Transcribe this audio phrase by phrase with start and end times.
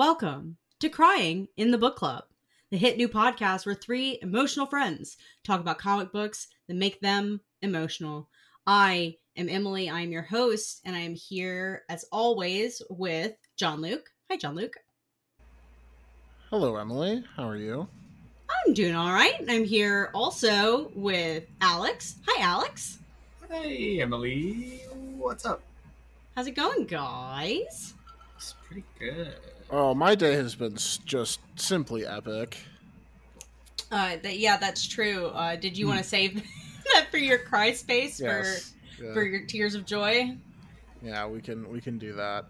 [0.00, 2.24] Welcome to Crying in the Book Club,
[2.70, 7.42] the hit new podcast where three emotional friends talk about comic books that make them
[7.60, 8.30] emotional.
[8.66, 13.82] I am Emily, I am your host, and I am here as always with John
[13.82, 14.08] Luke.
[14.30, 14.72] Hi, John Luke.
[16.48, 17.22] Hello, Emily.
[17.36, 17.86] How are you?
[18.48, 19.34] I'm doing all right.
[19.50, 22.16] I'm here also with Alex.
[22.26, 23.00] Hi, Alex.
[23.50, 24.80] Hey, Emily.
[25.18, 25.60] What's up?
[26.34, 27.92] How's it going, guys?
[28.38, 29.36] It's pretty good.
[29.70, 30.74] Oh, my day has been
[31.04, 32.58] just simply epic.
[33.92, 35.26] Uh, that, yeah, that's true.
[35.28, 36.34] Uh, did you want to save
[36.94, 38.72] that for your cry space Yes.
[38.98, 39.12] for Yeah.
[39.14, 40.36] for your tears of joy?
[41.02, 42.44] yeah, we can we can do that.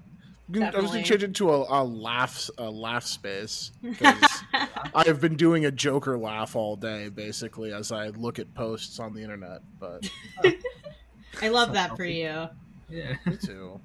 [0.49, 0.89] We can- I was Definitely.
[0.99, 3.71] gonna change it to a, a laugh a laugh space.
[3.99, 4.43] 'cause
[4.95, 8.99] I have been doing a Joker laugh all day, basically, as I look at posts
[8.99, 9.61] on the internet.
[9.79, 10.11] But
[11.43, 12.49] I love that for you.
[12.89, 13.15] Yeah.
[13.27, 13.81] me too.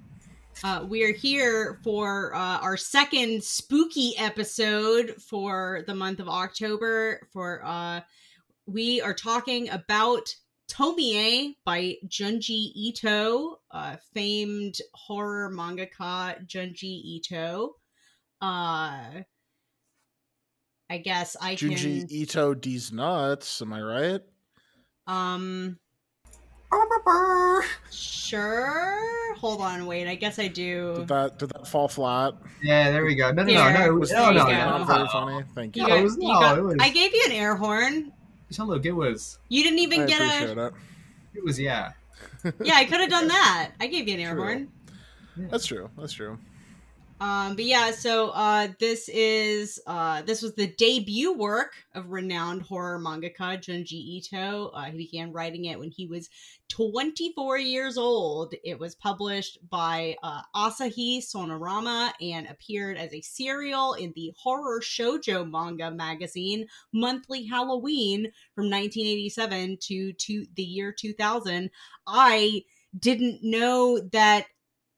[0.63, 7.27] Uh, we are here for uh, our second spooky episode for the month of October.
[7.33, 8.01] For uh,
[8.65, 10.33] we are talking about
[10.69, 17.75] Tomie by Junji Ito, uh, famed horror mangaka Junji Ito.
[18.41, 19.21] Uh,
[20.89, 22.07] I guess I Junji can.
[22.09, 23.61] Ito D's nuts.
[23.61, 24.21] Am I right?
[25.05, 25.77] Um,
[27.91, 29.35] sure.
[29.37, 30.07] Hold on, wait.
[30.07, 30.95] I guess I do.
[30.95, 32.33] Did that did that fall flat?
[32.63, 33.31] Yeah, there we go.
[33.31, 33.73] No, no, Here.
[33.73, 33.95] no, no.
[33.95, 34.85] Was no, There no, you no, not no.
[34.95, 35.43] very funny.
[35.53, 35.83] Thank you.
[35.83, 38.11] You got, was- you got- it was- I gave you an air horn.
[38.47, 40.65] Just look, it was, You didn't even I get a.
[40.67, 40.73] it.
[41.33, 41.91] it was, yeah.
[42.63, 43.71] Yeah, I could have done that.
[43.79, 44.41] I gave you an air True.
[44.43, 44.67] horn.
[45.49, 45.89] That's true.
[45.97, 46.37] That's true.
[47.21, 52.63] Um, but yeah, so uh, this is uh, this was the debut work of renowned
[52.63, 54.71] horror mangaka Junji Ito.
[54.73, 56.29] Uh, he began writing it when he was
[56.67, 58.53] 24 years old.
[58.65, 64.81] It was published by uh, Asahi Sonorama and appeared as a serial in the horror
[64.81, 71.69] shoujo manga magazine Monthly Halloween from 1987 to, to the year 2000.
[72.05, 72.63] I
[72.97, 74.47] didn't know that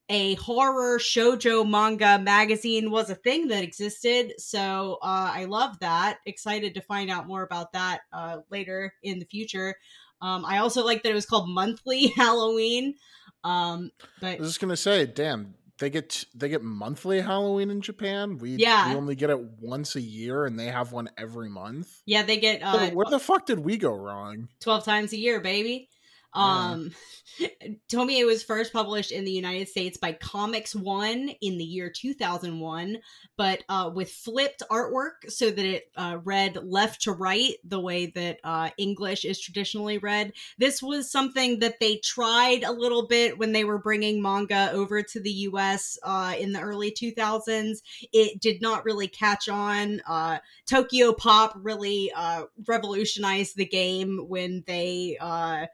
[0.10, 4.34] a horror shojo manga magazine was a thing that existed.
[4.38, 6.20] So uh, I love that.
[6.26, 9.76] Excited to find out more about that uh, later in the future.
[10.22, 12.96] Um, I also like that it was called Monthly Halloween.
[13.44, 13.92] Um,
[14.22, 18.38] but I was just gonna say, damn, they get they get monthly Halloween in Japan.
[18.40, 18.90] We Yeah.
[18.90, 22.02] we only get it once a year, and they have one every month.
[22.06, 24.48] yeah, they get uh, Where the fuck did we go wrong?
[24.62, 25.90] 12 times a year, baby.
[26.34, 26.92] Um,
[27.90, 32.98] Tomie was first published in the United States by ComicsOne in the year 2001,
[33.38, 38.08] but uh, with flipped artwork so that it uh, read left to right the way
[38.08, 40.34] that uh, English is traditionally read.
[40.58, 45.02] This was something that they tried a little bit when they were bringing manga over
[45.02, 47.82] to the US uh, in the early 2000s.
[48.14, 50.02] It did not really catch on.
[50.08, 55.68] Uh, Tokyopop really uh, revolutionized the game when they uh,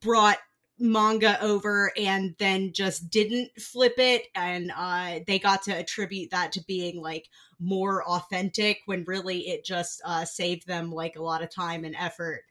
[0.00, 0.38] brought
[0.80, 4.26] manga over and then just didn't flip it.
[4.34, 7.26] And uh they got to attribute that to being like
[7.58, 11.96] more authentic when really it just uh saved them like a lot of time and
[11.96, 12.42] effort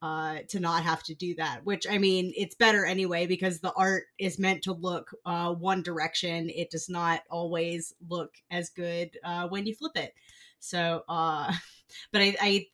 [0.00, 3.72] uh to not have to do that which i mean it's better anyway because the
[3.72, 6.48] art is meant to look uh one direction.
[6.50, 10.14] It does not always look as good uh when you flip it.
[10.60, 11.52] So uh
[12.12, 12.66] but I, I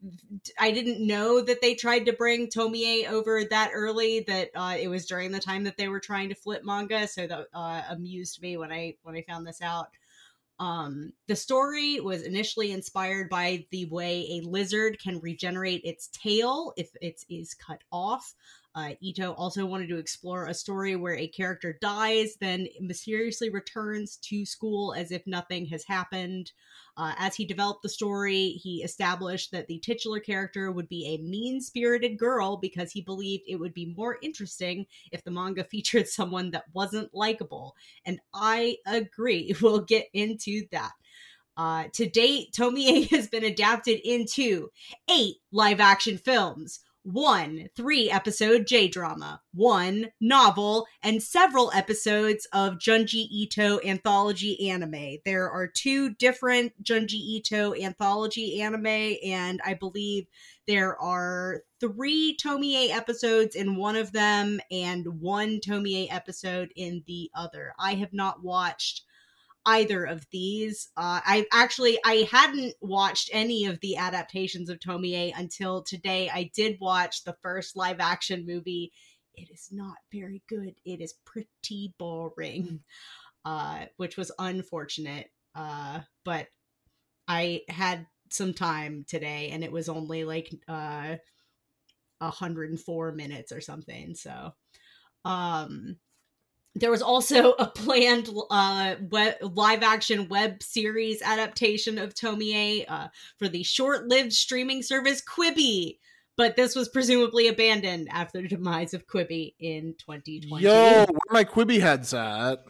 [0.59, 4.21] I didn't know that they tried to bring Tomie over that early.
[4.27, 7.27] That uh, it was during the time that they were trying to flip manga, so
[7.27, 9.89] that uh, amused me when I when I found this out.
[10.61, 16.73] Um, the story was initially inspired by the way a lizard can regenerate its tail
[16.77, 18.35] if it is cut off.
[18.75, 24.17] Uh, Ito also wanted to explore a story where a character dies, then mysteriously returns
[24.17, 26.51] to school as if nothing has happened.
[26.97, 31.23] Uh, as he developed the story, he established that the titular character would be a
[31.23, 36.09] mean spirited girl because he believed it would be more interesting if the manga featured
[36.09, 37.77] someone that wasn't likable.
[38.05, 39.55] And I agree.
[39.65, 40.93] We'll get into that.
[41.57, 44.71] Uh, to date, Tomie has been adapted into
[45.09, 52.79] eight live action films, one three episode J drama, one novel, and several episodes of
[52.79, 55.19] Junji Ito anthology anime.
[55.25, 60.27] There are two different Junji Ito anthology anime, and I believe
[60.67, 67.31] there are three Tomie episodes in one of them and one Tomie episode in the
[67.35, 67.75] other.
[67.79, 69.03] I have not watched
[69.67, 70.89] either of these.
[70.97, 76.31] Uh, I actually I hadn't watched any of the adaptations of Tomie until today.
[76.33, 78.93] I did watch the first live action movie.
[79.35, 80.75] It is not very good.
[80.85, 82.81] It is pretty boring,
[83.45, 85.31] uh, which was unfortunate.
[85.55, 86.49] uh, but
[87.29, 91.17] I had some time today, and it was only like uh,
[92.19, 94.15] 104 minutes or something.
[94.15, 94.55] So,
[95.25, 95.97] um,
[96.75, 103.09] there was also a planned uh, web, live action web series adaptation of Tomie uh,
[103.39, 105.99] for the short lived streaming service Quibi,
[106.37, 110.65] but this was presumably abandoned after the demise of Quibi in 2020.
[110.65, 112.65] Yo, where my Quibi heads at?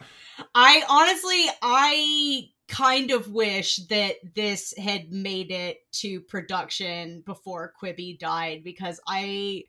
[0.53, 8.17] I honestly, I kind of wish that this had made it to production before Quibi
[8.17, 9.63] died because I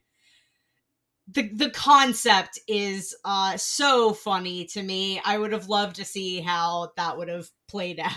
[1.28, 5.20] the the concept is uh so funny to me.
[5.24, 8.12] I would have loved to see how that would have played out.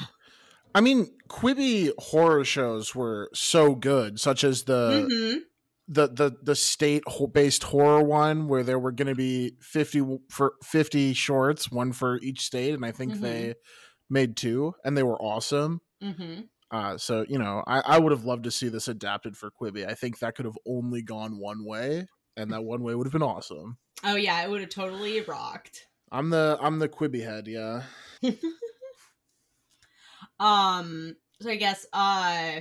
[0.76, 5.40] I mean, Quibi horror shows were so good, such as the Mm-hmm.
[5.88, 7.04] the the the state
[7.34, 12.18] based horror one where there were going to be 50 for 50 shorts, one for
[12.18, 13.22] each state and I think Mhm.
[13.22, 13.56] they
[14.10, 15.82] made two and they were awesome.
[16.04, 16.42] Mm-hmm.
[16.72, 19.88] Uh, so you know, I, I would have loved to see this adapted for Quibi.
[19.90, 22.06] I think that could have only gone one way,
[22.40, 23.78] and that one way would have been awesome.
[24.04, 25.86] Oh yeah, it would have totally rocked.
[26.12, 27.84] I'm the I'm the Quibi head, yeah.
[30.40, 32.60] um so i guess uh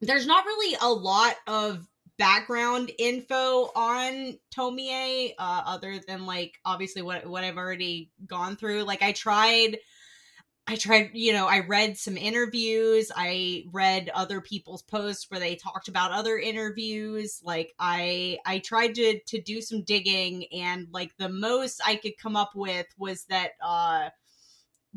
[0.00, 1.86] there's not really a lot of
[2.18, 8.82] background info on tomie uh other than like obviously what what i've already gone through
[8.82, 9.78] like i tried
[10.68, 15.54] i tried you know i read some interviews i read other people's posts where they
[15.54, 21.12] talked about other interviews like i i tried to to do some digging and like
[21.18, 24.08] the most i could come up with was that uh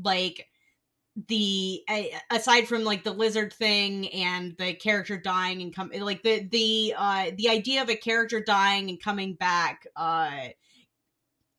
[0.04, 0.48] like
[1.28, 1.84] the
[2.32, 6.94] aside from like the lizard thing and the character dying and come like the the
[6.98, 10.48] uh the idea of a character dying and coming back uh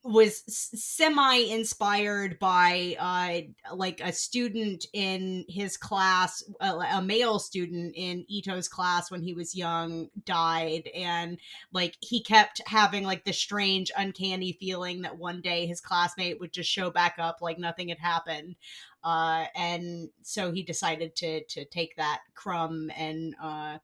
[0.03, 7.93] was semi inspired by uh like a student in his class a, a male student
[7.95, 11.39] in Ito's class when he was young died and
[11.73, 16.53] like he kept having like the strange uncanny feeling that one day his classmate would
[16.53, 18.57] just show back up like nothing had happened.
[19.05, 23.77] Uh and so he decided to to take that crumb and uh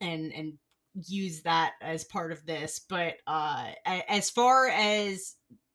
[0.00, 0.58] and and
[0.94, 3.70] use that as part of this but uh
[4.08, 5.34] as far as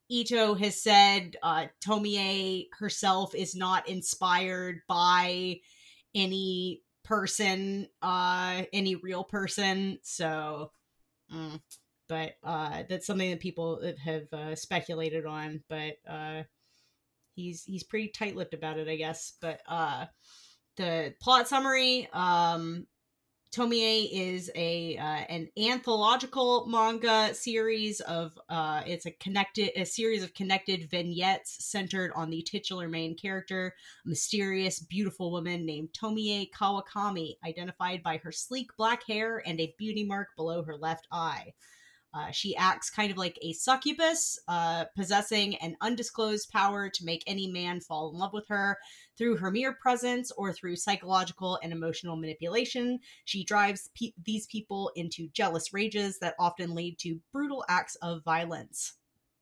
[0.09, 5.59] Ito has said uh Tomie herself is not inspired by
[6.13, 10.71] any person uh any real person so
[11.33, 11.59] mm,
[12.07, 16.43] but uh that's something that people have uh, speculated on but uh
[17.35, 20.05] he's he's pretty tight-lipped about it i guess but uh
[20.75, 22.85] the plot summary um
[23.51, 30.21] Tomie is a uh, an anthological manga series of uh, it's a connected a series
[30.21, 33.73] of connected vignettes centered on the titular main character,
[34.05, 39.73] a mysterious, beautiful woman named Tomie Kawakami, identified by her sleek black hair and a
[39.77, 41.53] beauty mark below her left eye.
[42.17, 47.23] Uh, she acts kind of like a succubus, uh, possessing an undisclosed power to make
[47.27, 48.79] any man fall in love with her
[49.17, 52.99] through her mere presence or through psychological and emotional manipulation.
[53.25, 58.23] She drives pe- these people into jealous rages that often lead to brutal acts of
[58.23, 58.93] violence.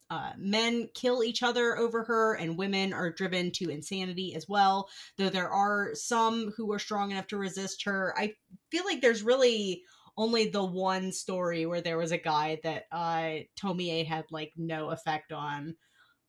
[0.09, 4.89] Uh, men kill each other over her, and women are driven to insanity as well.
[5.17, 8.33] Though there are some who are strong enough to resist her, I
[8.69, 9.83] feel like there's really
[10.17, 14.91] only the one story where there was a guy that uh Tomie had like no
[14.91, 15.77] effect on.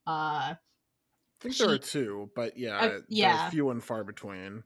[0.07, 0.57] Uh
[1.40, 3.50] I think there are two, but yeah, Uh, yeah.
[3.50, 4.64] few and far between.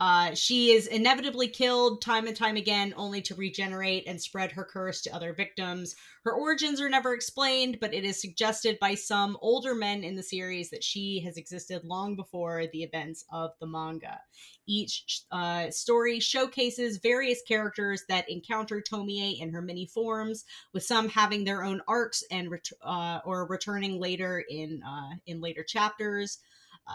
[0.00, 4.64] Uh, she is inevitably killed time and time again, only to regenerate and spread her
[4.64, 5.94] curse to other victims.
[6.24, 10.22] Her origins are never explained, but it is suggested by some older men in the
[10.22, 14.18] series that she has existed long before the events of the manga.
[14.66, 21.10] Each uh, story showcases various characters that encounter Tomie in her many forms, with some
[21.10, 26.38] having their own arcs and ret- uh, or returning later in uh, in later chapters.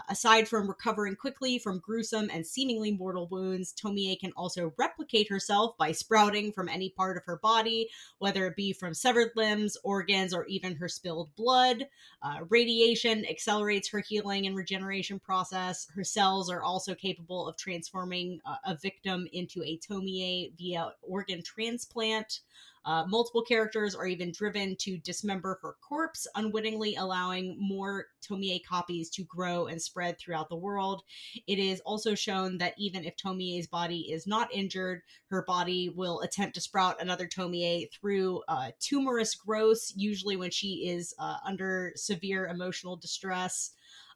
[0.08, 5.76] Aside from recovering quickly from gruesome and seemingly mortal wounds, Tomie can also replicate herself
[5.78, 7.88] by sprouting from any part of her body,
[8.18, 11.86] whether it be from severed limbs, organs, or even her spilled blood.
[12.22, 15.86] Uh, radiation accelerates her healing and regeneration process.
[15.94, 21.42] Her cells are also capable of transforming uh, a victim into a Tomie via organ
[21.42, 22.40] transplant.
[22.86, 29.10] Uh, multiple characters are even driven to dismember her corpse, unwittingly allowing more Tomie copies
[29.10, 31.02] to grow and spread throughout the world.
[31.48, 36.20] It is also shown that even if Tomie's body is not injured, her body will
[36.20, 41.92] attempt to sprout another Tomie through uh, tumorous growths, usually when she is uh, under
[41.96, 43.72] severe emotional distress.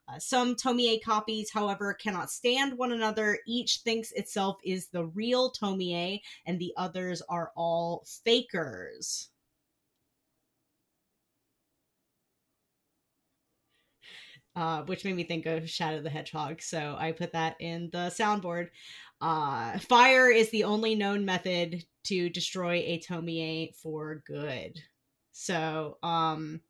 [0.08, 3.38] Uh, some Tomie copies, however, cannot stand one another.
[3.46, 9.28] Each thinks itself is the real Tomie, and the others are all fakers.
[14.56, 18.12] Uh, which made me think of Shadow the Hedgehog, so I put that in the
[18.12, 18.70] soundboard.
[19.20, 24.80] Uh, fire is the only known method to destroy a Tomie for good.
[25.30, 26.62] So, um,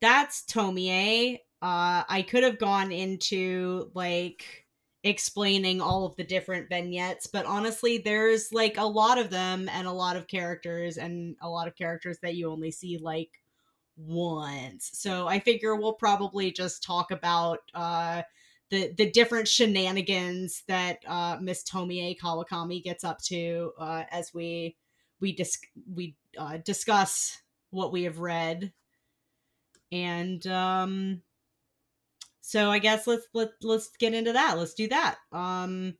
[0.00, 1.40] that's Tomie.
[1.62, 4.66] Uh, I could have gone into like
[5.04, 9.86] explaining all of the different vignettes, but honestly, there's like a lot of them and
[9.86, 13.30] a lot of characters and a lot of characters that you only see like
[13.96, 14.90] once.
[14.94, 18.22] So I figure we'll probably just talk about uh
[18.70, 24.76] the the different shenanigans that uh Miss Tomie Kawakami gets up to uh as we
[25.20, 25.60] we dis-
[25.94, 27.40] we uh discuss
[27.70, 28.72] what we have read.
[29.92, 31.22] And um
[32.42, 34.58] so I guess let's let let's get into that.
[34.58, 35.16] Let's do that.
[35.32, 35.94] Um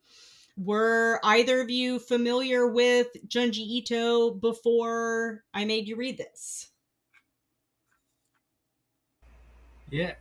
[0.55, 6.69] were either of you familiar with Junji Ito before I made you read this?
[9.89, 10.13] Yeah.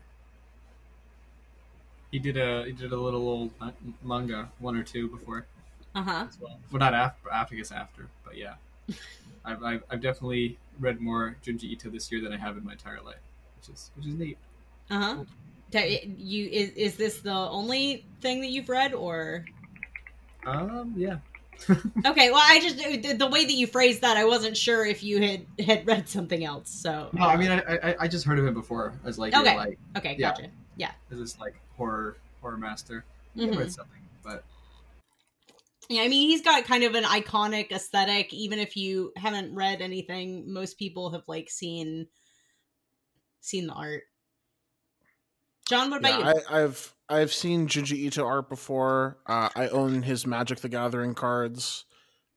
[2.11, 3.51] He did a he did a little old
[4.03, 5.47] manga one or two before
[5.95, 6.27] Uh-huh.
[6.41, 6.59] well.
[6.71, 8.55] Well, not after, after I guess after, but yeah.
[9.45, 12.73] I've, I've, I've definitely read more Junji Ito this year than I have in my
[12.73, 13.21] entire life,
[13.59, 14.39] which is which is neat.
[14.91, 15.15] Uh-huh.
[15.17, 15.27] That-
[15.75, 19.45] You is is this the only thing that you've read or
[20.47, 21.19] Um, yeah.
[22.05, 25.03] Okay, well I just the, the way that you phrased that I wasn't sure if
[25.05, 26.71] you had had read something else.
[26.71, 27.61] So No, I mean I,
[27.91, 29.57] I I just heard of him before as like Okay.
[29.57, 30.31] like okay, yeah.
[30.31, 30.51] gotcha.
[31.11, 33.05] as this like horror horror master.
[33.37, 33.57] I Mhm.
[33.57, 34.45] read something, but
[35.89, 39.81] Yeah, I mean he's got kind of an iconic aesthetic even if you haven't read
[39.81, 42.09] anything most people have like seen
[43.41, 44.03] seen the art.
[45.69, 46.41] John, what about yeah, you?
[46.49, 49.19] I, I've I've seen Junji Ito art before.
[49.27, 51.85] Uh, I own his Magic the Gathering cards.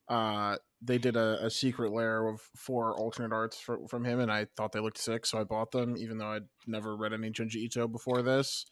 [0.07, 4.31] Uh, they did a, a Secret Lair of four alternate arts for, from him, and
[4.31, 7.31] I thought they looked sick, so I bought them, even though I'd never read any
[7.31, 8.65] Junji Ito before this.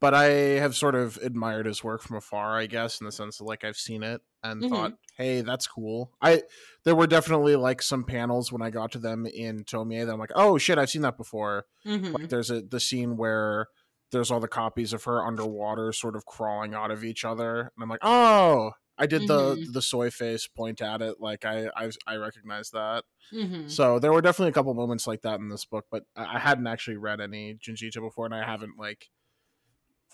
[0.00, 0.24] But I
[0.60, 3.64] have sort of admired his work from afar, I guess, in the sense of like
[3.64, 4.68] I've seen it and Mhm.
[4.68, 6.42] thought, "Hey, that's cool." I
[6.84, 10.18] there were definitely like some panels when I got to them in Tomie that I'm
[10.18, 12.12] like, "Oh shit, I've seen that before." Mhm.
[12.12, 13.68] like there's a the scene where
[14.12, 17.82] there's all the copies of her underwater sort of crawling out of each other and
[17.82, 18.72] i'm like oh!
[18.98, 23.04] I did the the soy face point at it like i i, I recognize that.
[23.32, 23.70] Mhm.
[23.70, 26.66] so there were definitely a couple moments like that in this book but i hadn't
[26.66, 29.10] actually read any junji ito before and i haven't like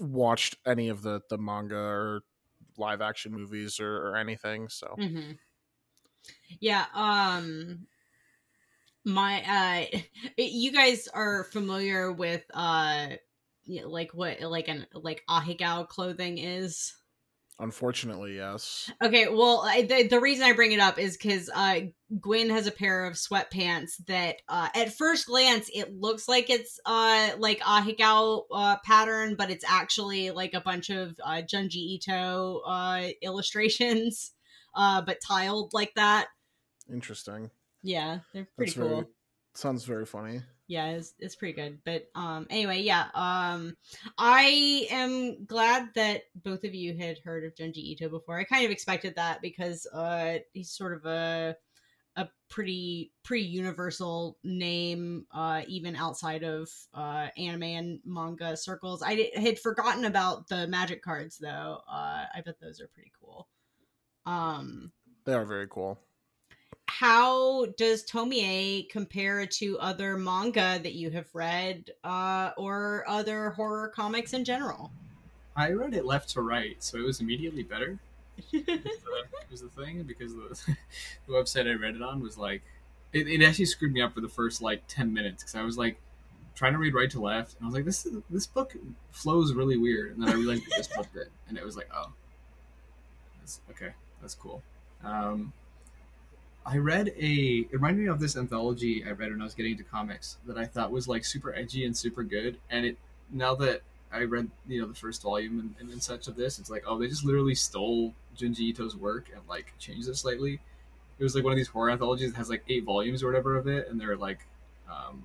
[0.01, 2.21] watched any of the the manga or
[2.79, 4.95] live action movies or, or anything so.
[4.99, 5.33] Hmm
[6.61, 7.87] Yeah, um
[9.05, 9.43] my
[9.93, 9.99] uh
[10.39, 13.09] you guys are familiar with uh
[13.85, 16.95] like what like an like ahegao clothing is?
[17.59, 18.91] Unfortunately yes.
[19.05, 21.81] Okay well I, the, the reason i bring it up is because uh
[22.21, 26.81] Gwyn has a pair of sweatpants that uh at first glance it looks like it's
[26.87, 32.63] uh like ahegao uh pattern but it's actually like a bunch of uh junji ito
[32.67, 34.33] uh illustrations
[34.75, 36.29] uh but tiled like that.
[36.91, 37.51] Interesting.
[37.83, 38.89] Yeah they're pretty That's cool.
[38.89, 39.07] very
[39.55, 43.77] sounds very funny yeah it's, it's pretty good but um anyway yeah um
[44.17, 48.39] i am glad that both of you had heard of junji ito before.
[48.39, 51.55] I kind of expected that because uh he's sort of a
[52.17, 59.03] a pretty pretty universal name uh even outside of uh anime and manga circles.
[59.03, 61.81] I had forgotten about the magic cards though.
[61.87, 63.47] Uh i bet those are pretty cool.
[64.25, 64.93] Um
[65.27, 65.99] they are very cool
[67.03, 73.89] how does Tomie compare to other manga that you have read uh, or other horror
[73.89, 74.93] comics in general?
[75.57, 77.99] I read it left to right, so it was immediately better.
[78.53, 80.77] was the, was the thing because the,
[81.27, 82.63] the website I read it on was like
[83.13, 85.77] it, it actually screwed me up for the first like ten minutes because I was
[85.77, 85.97] like
[86.55, 88.77] trying to read right to left and I was like this is, this book
[89.11, 92.13] flows really weird and then I realized this book did and it was like oh
[93.41, 93.91] that's, okay
[94.21, 94.63] that's cool.
[95.05, 95.53] Um,
[96.65, 99.73] I read a it reminded me of this anthology I read when I was getting
[99.73, 102.97] into comics that I thought was like super edgy and super good and it
[103.31, 106.59] now that I read you know the first volume and, and, and such of this.
[106.59, 110.61] It's like oh they just literally stole Junji Ito's work and like changed it slightly.
[111.19, 113.57] It was like one of these horror anthologies that has like eight volumes or whatever
[113.57, 114.41] of it, and they're like,
[114.91, 115.23] um,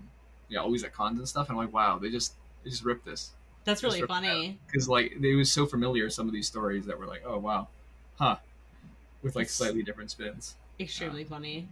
[0.50, 1.50] yeah, always at cons and stuff.
[1.50, 3.32] And I'm like, wow, they just they just ripped this
[3.66, 4.60] That's really Just ripped it funny.
[4.68, 7.68] because like it was so familiar some of these stories that were like, oh wow,
[8.18, 8.38] huh,
[9.22, 10.56] with like slightly different spins.
[10.80, 11.68] Extremely funny.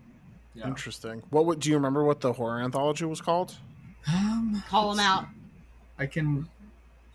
[0.54, 0.68] Yeah.
[0.68, 1.22] Interesting.
[1.30, 3.56] What would do you remember what the horror anthology was called?
[4.08, 5.26] Um, Call them out.
[6.00, 6.48] I can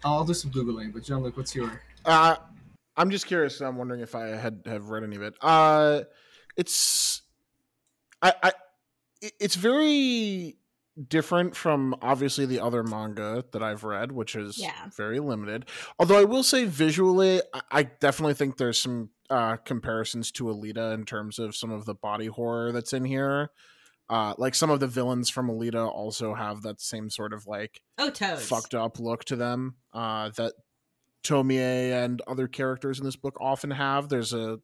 [0.05, 0.93] I'll do some googling.
[0.93, 1.81] But John Luke, what's your?
[2.05, 2.37] Uh,
[2.97, 3.61] I'm just curious.
[3.61, 5.35] I'm wondering if I had have read any of it.
[5.41, 6.03] Uh,
[6.57, 7.23] it's
[8.23, 8.53] I, I
[9.21, 10.57] it's very
[11.09, 14.89] different from obviously the other manga that I've read, which is Yeah.
[14.97, 15.67] very limited.
[15.99, 21.05] Although I will say visually, I, definitely think there's some uh, comparisons to Alita in
[21.05, 23.51] terms of some of the body horror that's in here.
[24.09, 27.81] Uh, like some of the villains from Alita also have that same sort of like
[27.97, 28.45] Oh, toads.
[28.47, 30.55] fucked up look to them uh, that
[31.23, 31.59] Tomie
[31.93, 34.09] and other characters in this book often have.
[34.09, 34.59] There's a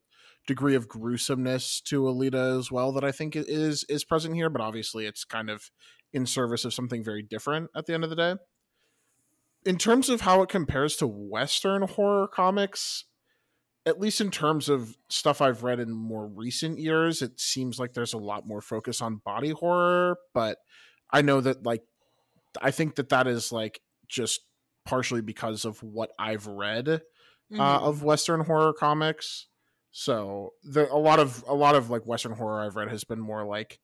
[0.47, 4.61] degree of gruesomeness to Alita as well that I think is is present here, but
[4.61, 5.69] obviously it's kind of
[6.13, 8.35] in service of something very different at the end of the day.
[9.65, 13.05] In terms of how it compares to Western horror comics,
[13.85, 17.93] at least in terms of stuff I've read in more recent years, it seems like
[17.93, 20.59] there's a lot more focus on body horror, but
[21.11, 21.83] I know that like
[22.61, 24.41] I think that that is like just
[24.85, 26.99] partially because of what I've read uh,
[27.51, 27.59] Mhm.
[27.81, 29.47] of Western horror comics.
[29.91, 33.19] So the, a lot of a lot of like Western horror I've read has been
[33.19, 33.79] more like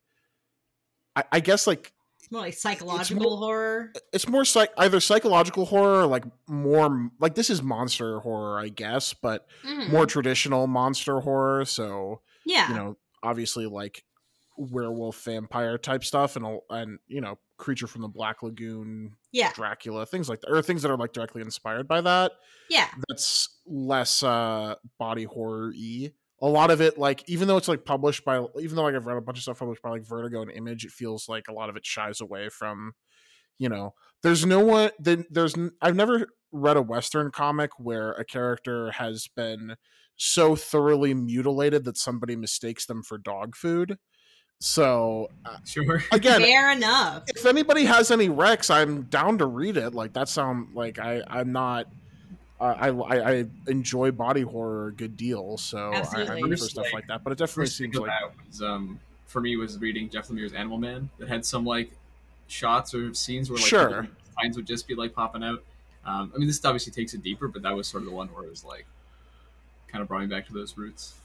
[1.16, 3.92] I, I guess like It's more like psychological horror.
[4.12, 8.70] it's more psych either psychological horror or like more like this is monster horror I
[8.70, 9.90] guess, but Mhm.
[9.92, 11.66] more traditional monster horror.
[11.66, 12.70] So yeah.
[12.70, 14.04] you know obviously like
[14.58, 19.52] werewolf vampire type stuff and and you know creature from the black lagoon yeah.
[19.54, 22.32] dracula things like that or things that are like directly inspired by that
[22.70, 22.88] Yeah.
[23.10, 26.10] that's less uh body horror e
[26.42, 29.06] a lot of it like even though it's like published by even though like i've
[29.06, 31.54] read a bunch of stuff published by like vertigo and image it feels like a
[31.54, 32.94] lot of it shies away from
[33.58, 33.94] you know
[34.24, 39.28] there's no one then there's i've never read a western comic where a character has
[39.36, 39.76] been
[40.16, 43.98] so thoroughly mutilated that somebody mistakes them for dog food
[44.66, 46.02] so uh, Sure.
[46.14, 47.24] again Fair enough.
[47.28, 49.94] if anybody has any recs, I'm down to read it.
[49.94, 51.88] Like that sound like I I'm not.
[52.62, 56.36] Uh, I, I I enjoy body horror a good deal, so I, Absolutely.
[56.44, 57.24] I'm for First, stuff like, like that.
[57.26, 58.10] But it definitely seems like
[58.48, 61.92] was um for me was reading Jeff Lemire's Animal Man that had some like
[62.48, 63.90] shots or scenes where like Sure.
[63.90, 64.06] little
[64.40, 65.62] signs would just be like popping out.
[66.06, 68.30] Um, I mean, this obviously takes it deeper, but that was sort of the one
[68.30, 68.86] where it was like
[69.90, 71.16] kind of brought me back to those roots.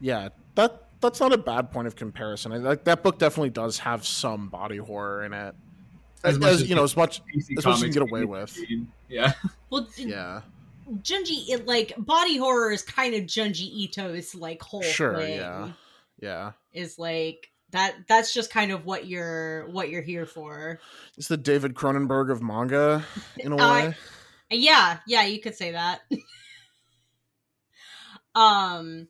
[0.00, 2.52] yeah that that's not a bad point of comparison.
[2.52, 5.54] I, like that book definitely does have some body horror in it,
[6.22, 7.22] as, much as, you know as much.
[7.26, 8.58] DC As much as you can get away with.
[9.08, 9.32] Yeah.
[9.70, 10.42] Well, Yeah,
[11.02, 15.38] Junji, it, like body horror is kind of Junji Ito's like whole Sure, thing.
[15.38, 15.72] yeah.
[16.20, 16.52] yeah.
[16.72, 17.94] Is like that.
[18.08, 20.78] That's just kind of what you're what you're here for.
[21.18, 23.04] It's the David Cronenberg of manga
[23.38, 23.94] in a I- way.
[24.50, 26.02] Yeah, yeah, you could say that.
[28.36, 29.08] um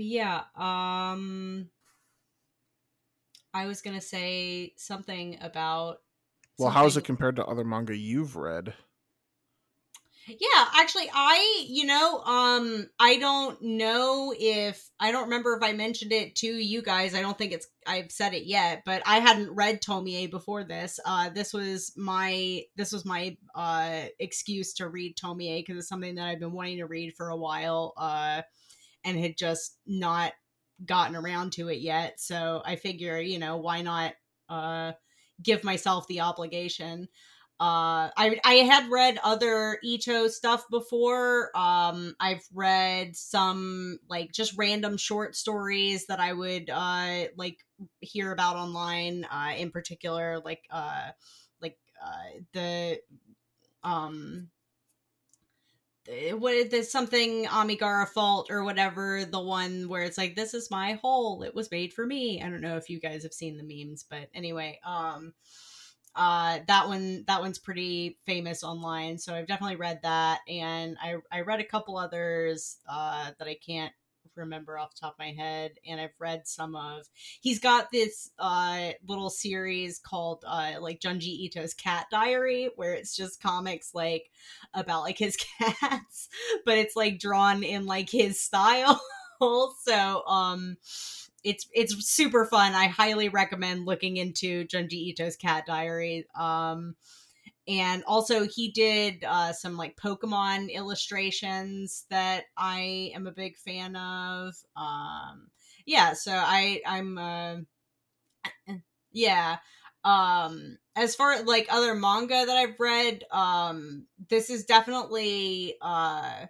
[0.00, 1.68] but yeah, um
[3.52, 5.98] I was going to say something about
[6.58, 8.72] well, how is it compared to other manga you've read?
[10.26, 15.74] Yeah, actually I, you know, um I don't know if I don't remember if I
[15.74, 17.14] mentioned it to you guys.
[17.14, 20.98] I don't think it's I've said it yet, but I hadn't read Tomie before this.
[21.04, 26.14] Uh this was my this was my uh excuse to read Tomie because it's something
[26.14, 28.42] that I've been wanting to read for a while uh
[29.04, 30.32] and had just not
[30.84, 32.20] gotten around to it yet.
[32.20, 34.14] So I figure, you know, why not
[34.48, 34.92] uh
[35.42, 37.08] give myself the obligation
[37.60, 44.56] uh i i had read other ito stuff before um i've read some like just
[44.56, 47.58] random short stories that i would uh like
[48.00, 51.10] hear about online uh in particular like uh
[51.60, 52.98] like uh the
[53.84, 54.48] um
[56.32, 60.70] what is this something amigara fault or whatever the one where it's like this is
[60.70, 61.42] my hole.
[61.42, 62.42] It was made for me.
[62.42, 65.32] I don't know if you guys have seen the memes but anyway um
[66.16, 71.14] uh that one that one's pretty famous online so i've definitely read that and i
[71.30, 73.92] i read a couple others uh that i can't
[74.40, 77.08] remember off the top of my head and i've read some of
[77.40, 83.16] he's got this uh little series called uh like junji ito's cat diary where it's
[83.16, 84.30] just comics like
[84.74, 86.28] about like his cats
[86.64, 89.00] but it's like drawn in like his style
[89.84, 90.76] so um
[91.42, 92.74] it's it's super fun.
[92.74, 96.26] I highly recommend looking into Junji Ito's Cat Diary.
[96.34, 96.96] Um,
[97.70, 103.94] and also he did uh, some like Pokemon illustrations that I am a big fan
[103.96, 104.54] of.
[104.76, 105.50] Um,
[105.86, 107.56] yeah, so I I'm uh,
[109.12, 109.58] yeah.
[110.04, 116.46] Um, as far like other manga that I've read, um, this is definitely uh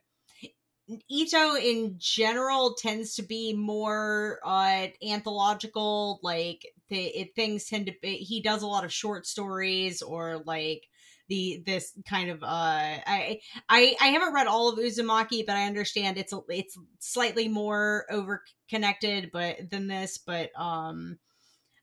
[1.08, 7.94] Ito in general tends to be more uh anthological like the it, things tend to
[8.02, 10.88] be he does a lot of short stories or like
[11.30, 15.66] the this kind of uh I I I haven't read all of Uzumaki, but I
[15.66, 21.18] understand it's a, it's slightly more over connected but than this, but um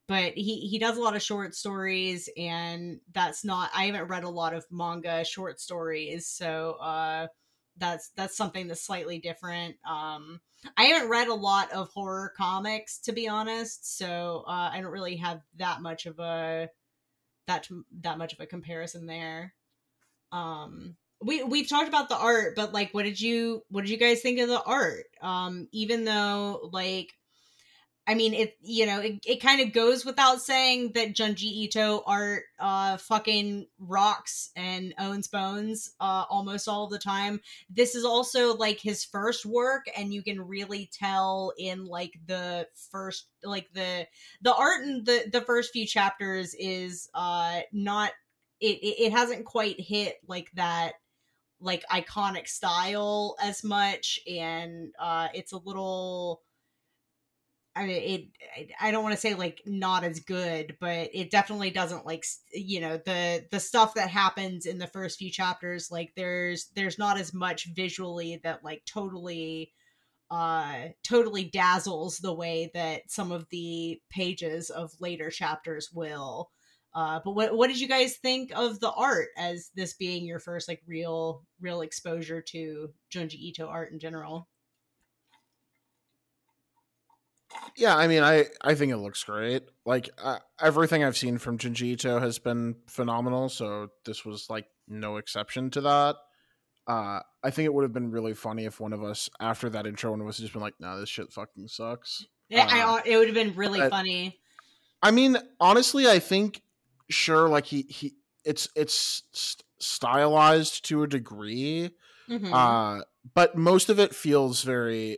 [0.08, 4.26] but he he does a lot of short stories and that's not I haven't read
[4.26, 7.28] a lot of manga short stories, so uh
[7.78, 9.78] that's that's something that's slightly different.
[9.90, 10.42] Um
[10.76, 14.92] I haven't read a lot of horror comics to be honest, so uh I don't
[14.92, 16.70] really have that much of a
[17.48, 17.68] that
[18.02, 19.54] that much of a comparison there.
[20.32, 23.98] Um, we we've talked about the art, but like, what did you what did you
[23.98, 25.06] guys think of the art?
[25.22, 27.14] Um, even though like
[28.10, 32.04] I mean, it you know it, it kind of goes without saying that Junji Ito
[32.08, 37.42] art uh fucking rocks and owns bones uh almost all the time.
[37.70, 42.68] This is also like his first work, and you can really tell in like the
[42.92, 44.08] first like the
[44.42, 48.12] the art in the the first few chapters is uh not
[48.62, 50.94] it it, it hasn't quite hit like that
[51.60, 56.42] like iconic style as much and uh it's a little
[57.78, 58.72] I mean, it.
[58.82, 62.82] I don't want to say like not as good, but it definitely doesn't like you
[62.82, 65.92] know the the stuff that happens in the first few chapters.
[65.92, 69.74] Like there's there's not as much visually that like totally
[70.32, 76.50] uh totally dazzles the way that some of the pages of later chapters will.
[76.96, 80.40] Uh, but what what did you guys think of the art as this being your
[80.40, 84.48] first like real real exposure to Junji Ito art in general?
[87.76, 89.64] Yeah, I mean, I I think it looks great.
[89.86, 94.66] Like uh, everything I've seen from Junji Ito has been phenomenal, so this was like
[94.88, 96.16] no exception to that.
[96.88, 99.86] Uh, I think it would have been really funny if one of us, after that
[99.86, 103.02] intro, one of us just been like, "Nah, this shit fucking sucks." Yeah, uh, I,
[103.06, 104.40] it would have been really but, funny.
[105.02, 106.62] I mean, honestly, I think
[107.10, 111.92] sure, like he he, it's it's st- stylized to a degree,
[112.30, 112.54] mm-hmm.
[112.54, 113.02] uh,
[113.34, 115.18] but most of it feels very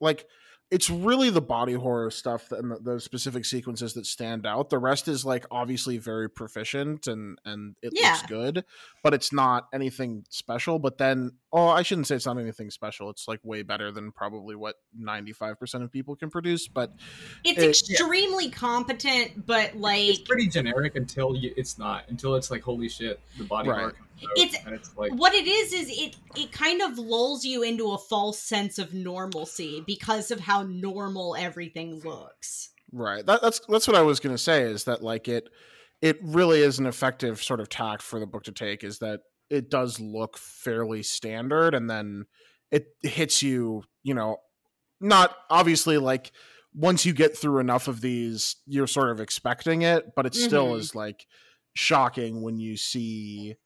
[0.00, 0.26] like
[0.70, 4.68] it's really the body horror stuff and the, the, specific sequences that stand out.
[4.68, 8.12] The rest is like obviously very proficient and and it yeah.
[8.12, 8.64] looks good,
[9.04, 10.80] but it's not anything special.
[10.80, 13.10] But then, oh, I shouldn't say it's not anything special.
[13.10, 16.66] It's like way better than probably what ninety five percent of people can produce.
[16.66, 16.92] But
[17.44, 18.52] it's it, extremely yeah.
[18.52, 23.20] competent, but like it's pretty generic until you, it's not until it's like holy shit,
[23.38, 23.78] the body right.
[23.78, 23.94] horror
[24.36, 27.98] it's, it's like, what it is is it it kind of lulls you into a
[27.98, 32.70] false sense of normalcy because of how normal everything looks.
[32.92, 33.24] Right.
[33.26, 35.48] That, that's that's what I was going to say is that like it
[36.02, 39.20] it really is an effective sort of tact for the book to take is that
[39.50, 42.26] it does look fairly standard and then
[42.70, 44.38] it hits you, you know,
[45.00, 46.32] not obviously like
[46.74, 50.68] once you get through enough of these you're sort of expecting it, but it still
[50.68, 50.80] mm-hmm.
[50.80, 51.26] is like
[51.74, 53.56] shocking when you see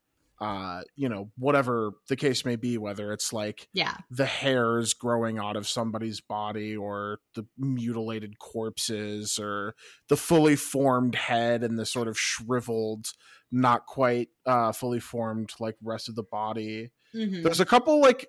[0.40, 5.38] uh, you know, whatever the case may be, whether it's like yeah, the hairs growing
[5.38, 9.74] out of somebody's body or the mutilated corpses or
[10.08, 13.08] the fully formed head and the sort of shriveled,
[13.52, 16.90] not quite uh fully formed like rest of the body.
[17.14, 17.42] Mm-hmm.
[17.42, 18.26] There's a couple like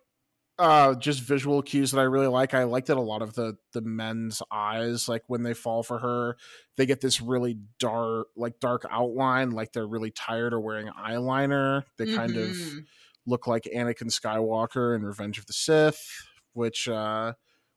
[0.59, 2.53] uh just visual cues that I really like.
[2.53, 5.99] I like that a lot of the the men's eyes, like when they fall for
[5.99, 6.37] her,
[6.77, 11.83] they get this really dark like dark outline, like they're really tired or wearing eyeliner.
[11.97, 12.15] They mm-hmm.
[12.15, 12.79] kind of mm-hmm.
[13.25, 16.05] look like Anakin Skywalker in Revenge of the Sith,
[16.53, 17.33] which uh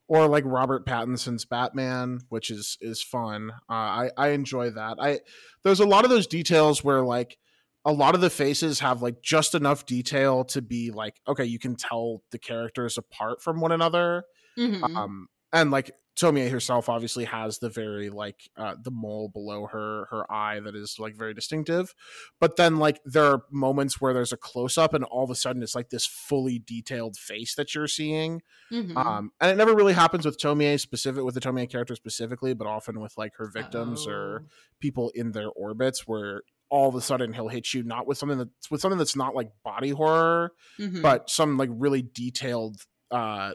[0.06, 3.50] or like Robert Pattinson's Batman, which is is fun.
[3.70, 4.98] Uh, I I enjoy that.
[5.00, 5.20] I
[5.62, 7.38] there's a lot of those details where like
[7.84, 11.58] a lot of the faces have like just enough detail to be like okay you
[11.58, 14.24] can tell the characters apart from one another
[14.58, 14.96] mm-hmm.
[14.96, 20.06] um and like Tomie herself obviously has the very like uh, the mole below her
[20.10, 21.92] her eye that is like very distinctive,
[22.38, 25.34] but then like there are moments where there's a close up and all of a
[25.34, 28.96] sudden it's like this fully detailed face that you're seeing, mm-hmm.
[28.96, 32.68] um, and it never really happens with Tomie specific with the Tomie character specifically, but
[32.68, 34.12] often with like her victims oh.
[34.12, 34.44] or
[34.80, 36.42] people in their orbits where
[36.74, 39.32] all of a sudden he'll hit you not with something that's with something that's not
[39.32, 41.02] like body horror, mm-hmm.
[41.02, 42.76] but some like really detailed
[43.12, 43.52] uh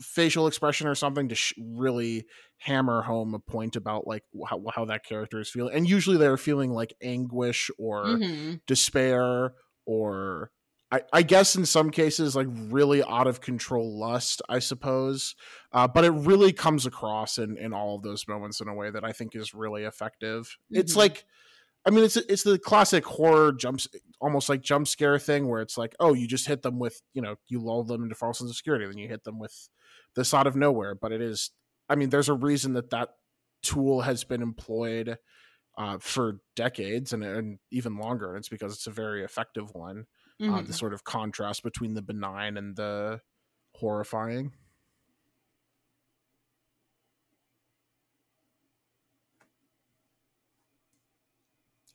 [0.00, 2.24] facial expression or something to sh- really
[2.56, 6.38] hammer home a point about like how, how that character is feeling and usually they're
[6.38, 8.54] feeling like anguish or mm-hmm.
[8.66, 9.52] despair
[9.84, 10.50] or
[10.90, 15.36] I, I, guess in some cases like really out of control lust i suppose
[15.72, 18.90] uh, but it really comes across in, in all of those moments in a way
[18.90, 20.80] that i think is really effective mm-hmm.
[20.80, 21.26] it's like
[21.84, 23.88] I mean, it's it's the classic horror jumps,
[24.20, 27.22] almost like jump scare thing, where it's like, oh, you just hit them with, you
[27.22, 29.68] know, you lull them into false sense of security, then you hit them with
[30.14, 30.94] this out of nowhere.
[30.94, 31.50] But it is,
[31.88, 33.10] I mean, there's a reason that that
[33.62, 35.18] tool has been employed
[35.78, 38.30] uh, for decades and, and even longer.
[38.30, 40.06] And it's because it's a very effective one.
[40.40, 40.66] Uh, Mhm.
[40.66, 43.20] the sort of contrast between the benign and the
[43.76, 44.52] horrifying.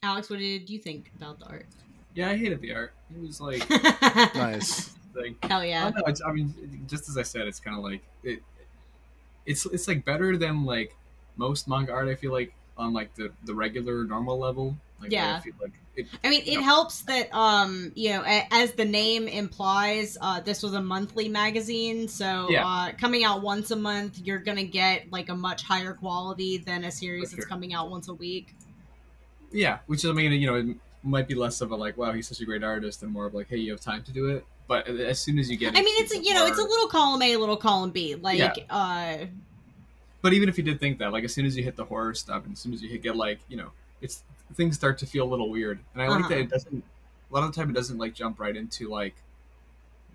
[0.03, 1.65] Alex, what did you think about the art?
[2.13, 2.93] Yeah, I hated the art.
[3.15, 3.67] It was like,
[4.35, 4.93] Nice.
[5.15, 5.83] like Hell I, yeah.
[5.85, 6.53] don't know, it's, I mean,
[6.87, 8.39] just as I said, it's kind of like it.
[9.45, 10.95] It's it's like better than like
[11.37, 12.09] most manga art.
[12.09, 14.75] I feel like on like the the regular normal level.
[14.99, 15.37] Like, Yeah.
[15.37, 16.07] I feel like it.
[16.23, 16.61] I mean, it Yeah.
[16.61, 21.29] helps that um, you know, a- as the name implies, uh, this was a monthly
[21.29, 22.67] magazine, so Yeah.
[22.67, 26.83] uh, coming out once a month, you're gonna get like a much higher quality than
[26.83, 28.53] a series For that's coming out once a week.
[29.51, 32.27] Yeah, which I mean, you know, it might be less of a like, wow, he's
[32.27, 34.45] such a great artist, and more of like, hey, you have time to do it.
[34.67, 37.21] But as soon as you get, I mean, it's you know, it's a little column
[37.21, 38.15] A, a little column B.
[38.15, 38.53] Like, Yeah.
[38.69, 39.25] uh,
[40.21, 42.13] But even if you did think that, like, as soon as you hit the horror
[42.13, 44.23] stuff, and as soon as you hit get like, you know, it's
[44.55, 45.79] things start to feel a little weird.
[45.93, 46.29] And I like Uh-huh.
[46.29, 46.83] that it doesn't.
[47.31, 49.15] A lot of the time, it doesn't like jump right into like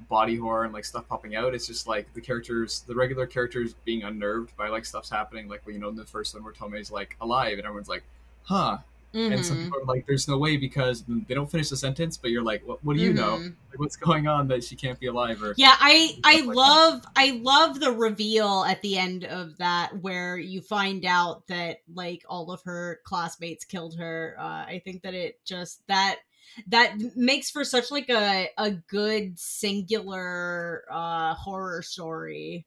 [0.09, 1.55] body horror and like stuff popping out.
[1.55, 5.49] It's just like the characters, the regular characters being unnerved by like stuff's happening.
[5.49, 8.03] Like, well, you know, in the first one where Tomie's like alive, and everyone's like,
[8.45, 8.79] huh.
[9.29, 12.17] And some mhm, people are like, "There's no way," because they don't finish the sentence.
[12.17, 13.37] But you're like, "What, what do you know?
[13.37, 13.57] mhm.
[13.71, 16.79] Like, what's going on that she can't be alive?" Or Yeah, I I like that.
[16.81, 21.79] love I love the reveal at the end of that where you find out that
[21.93, 24.37] like all of her classmates killed her.
[24.39, 26.21] Uh, I think that it just that
[26.69, 32.67] that makes for such like a a good singular uh horror story.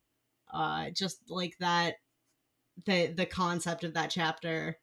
[0.53, 1.95] Uh just like that
[2.86, 4.77] the the concept of that chapter.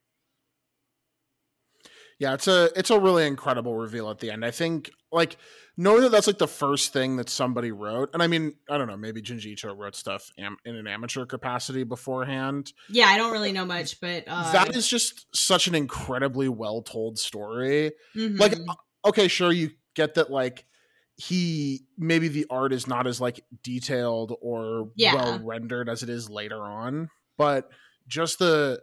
[2.23, 4.45] Yeah, it's a it's a really incredible reveal at the end.
[4.45, 5.37] I think like
[5.77, 8.87] knowing that that's like the first thing that somebody wrote, and I mean I don't
[8.87, 12.73] know, maybe Junji Ito wrote stuff am- in an amateur capacity beforehand.
[12.89, 16.83] Yeah, I don't really know much, but uh that is just such an incredibly well
[16.83, 17.91] told story.
[18.15, 18.39] mhm.
[18.39, 18.55] Like,
[19.05, 20.65] okay, sure, you get that like
[21.17, 25.15] he maybe the art is not as like detailed or Yeah.
[25.17, 27.69] well rendered as it is later on, but
[28.07, 28.81] just the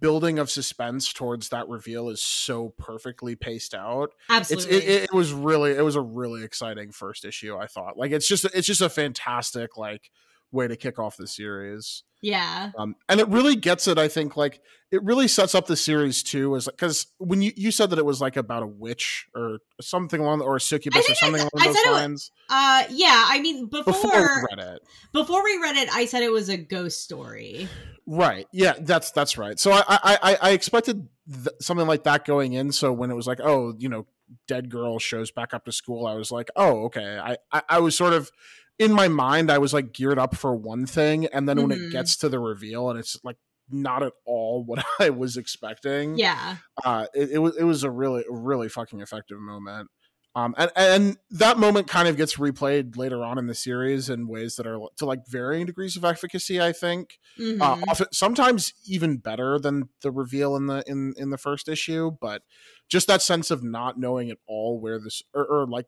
[0.00, 4.76] building of suspense towards that reveal is so perfectly paced out absolutely.
[4.76, 8.28] it, it was really it was a really exciting first issue i thought like it's
[8.28, 10.10] just it's just a fantastic like
[10.50, 12.72] way to kick off the series yeah.
[12.76, 16.22] um and it really gets it i think like it really sets up the series
[16.22, 19.58] too as because when you you said that it was like about a witch or
[19.80, 22.30] something along or a succubus or think I something along I those it was- lines
[22.50, 26.22] Uh yeah, I mean before before we read it before we read it, I said
[26.22, 27.68] it was a ghost story.
[28.10, 28.46] Right.
[28.52, 29.58] Yeah, that's that's right.
[29.58, 32.72] So I I I, expected th- something like that going in.
[32.72, 34.06] So when it was like, oh, you know,
[34.46, 37.18] dead girl shows back up to school, I was like, oh, okay.
[37.18, 38.30] I I, I was sort of
[38.78, 41.88] in my mind, I was like geared up for one thing, and then when Mhm.
[41.88, 43.36] it gets to the reveal, and it's like
[43.70, 46.16] not at all what I was expecting.
[46.16, 46.56] Yeah.
[46.82, 49.90] Uh, it, it was it was a really really fucking effective moment.
[50.38, 54.28] Um, and, and that moment kind of gets replayed later on in the series in
[54.28, 56.60] ways that are to like varying degrees of efficacy.
[56.60, 57.60] I think Mhm.
[57.60, 62.10] uh, often sometimes even better than the reveal in the in in the first issue
[62.20, 62.42] but
[62.88, 65.86] just that sense of not knowing at all where this or, or like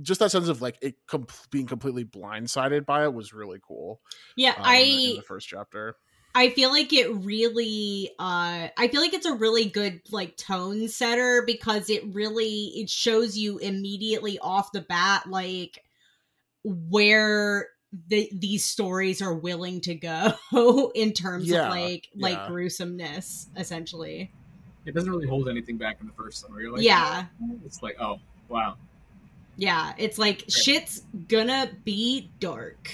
[0.00, 4.00] just that sense of like it com- being completely blindsided by it was really cool
[4.36, 5.96] yeah, um, I in the first chapter
[6.34, 10.88] I feel like it really uh I feel like it's a really good like tone
[10.88, 15.82] setter because it really it shows you immediately off the bat like
[16.64, 17.68] where
[18.08, 24.32] the these stories are willing to go in terms Yeah, of like like gruesomeness essentially.
[24.86, 26.52] it doesn't really hold anything back in the first one.
[26.52, 27.26] Where you're like, Yeah.
[27.42, 28.18] "Oh." it's like, oh
[28.48, 28.76] wow,
[29.56, 32.90] Yeah, it's like shit's gonna be dark.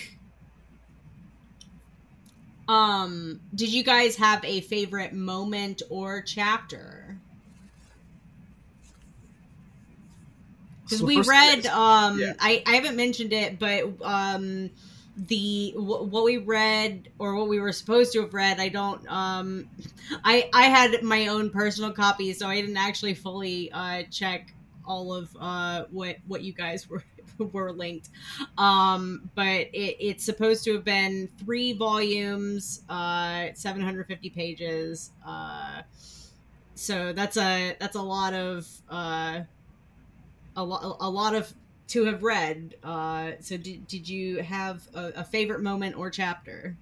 [2.69, 7.23] Um, did you guys have a favorite moment or chapter?
[10.85, 12.33] Because So we read, um, Yeah.
[12.39, 14.71] I I haven't mentioned it, but um,
[15.17, 19.07] the wh- what we read or what we were supposed to have read, I don't.
[19.09, 19.69] Um,
[20.25, 24.55] I I had my own personal copy, so I didn't actually fully uh check
[24.85, 27.05] all of uh what what you guys were
[27.53, 28.09] were linked
[28.57, 35.83] um but it, it's supposed to have been three volumes uh 750 pages uh
[36.75, 39.41] so that's a that's a lot of uh
[40.57, 41.53] a lot a lot of
[41.87, 46.77] to have read uh so did, did you have a, a favorite moment or chapter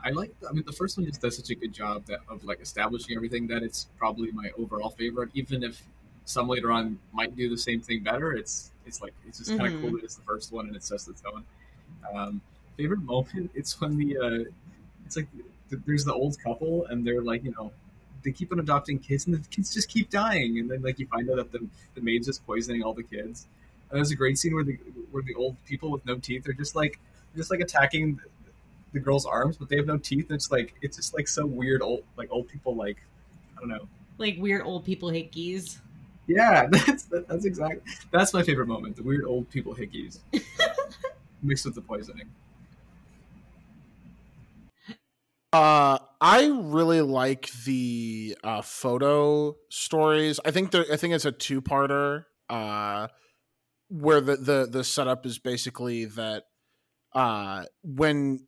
[0.00, 0.32] I like.
[0.48, 3.16] I mean, the first one just does such a good job that of like establishing
[3.16, 5.30] everything that it's probably my overall favorite.
[5.34, 5.82] Even if
[6.24, 9.74] some later on might do the same thing better, it's it's like it's just kind
[9.74, 11.44] of cool that it's the first one and it's just its own.
[12.14, 12.40] Um,
[12.76, 13.50] favorite moment?
[13.54, 14.50] It's when the uh,
[15.04, 15.28] it's like
[15.70, 17.72] th- there's the old couple and they're like you know
[18.26, 20.58] they keep on adopting kids, and the kids just keep dying.
[20.58, 23.46] And then like you find out that the the maid's just poisoning all the kids.
[23.88, 24.78] And there's a great scene where the
[25.12, 26.98] where the old people with no teeth are just like
[27.36, 28.20] just like attacking
[28.92, 30.26] the girl's arms, but they have no teeth.
[30.28, 32.98] And it's like it's just like so weird old like old people like
[33.56, 33.88] I don't know.
[34.18, 35.78] Like weird old people hickeys.
[36.26, 38.96] Yeah, that's that's exactly that's my favorite moment.
[38.96, 40.18] The weird old people hickeys
[41.42, 42.28] mixed with the poisoning.
[45.52, 50.38] Uh, I really like the uh, photo stories.
[50.44, 52.24] I think there, I think it's a two parter.
[52.50, 53.08] Uh,
[53.88, 56.44] where the the the setup is basically that
[57.14, 58.40] uh when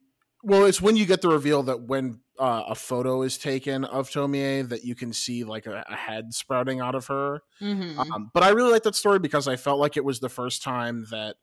[0.43, 4.11] well it's when you get the reveal that when uh, a photo is taken of
[4.11, 7.41] Tomie that you can see like a, a head sprouting out of her.
[7.61, 7.99] Mm-hmm.
[7.99, 10.63] Um, but I really like that story because I felt like it was the first
[10.63, 11.37] time that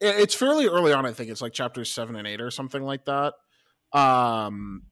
[0.00, 1.06] it- it's fairly early on.
[1.06, 3.34] I think it's like chapters seven and eight or something like that.
[3.92, 4.82] Um,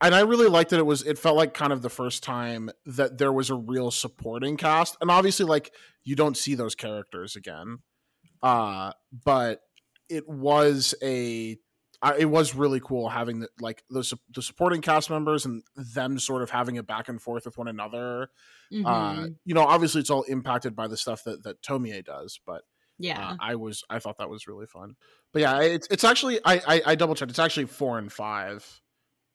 [0.00, 1.02] and I really liked that it was.
[1.06, 4.96] It felt like kind of the first time that there was a real supporting cast,
[5.00, 5.72] and obviously, like
[6.04, 7.78] you don't see those characters again.
[8.42, 8.92] Uh,
[9.24, 9.60] but
[10.08, 11.56] it was a.
[12.02, 16.18] I, it was really cool having the, like the the supporting cast members and them
[16.18, 18.28] sort of having a back and forth with one another
[18.72, 18.84] Mhm.
[18.86, 22.62] uh, you know, obviously it's all impacted by the stuff that that Tomie does, but
[22.98, 23.30] yeah.
[23.32, 24.96] uh, I was I thought that was really fun.
[25.32, 27.30] But yeah, it's it's actually I I, I double checked.
[27.30, 28.80] It's actually four and five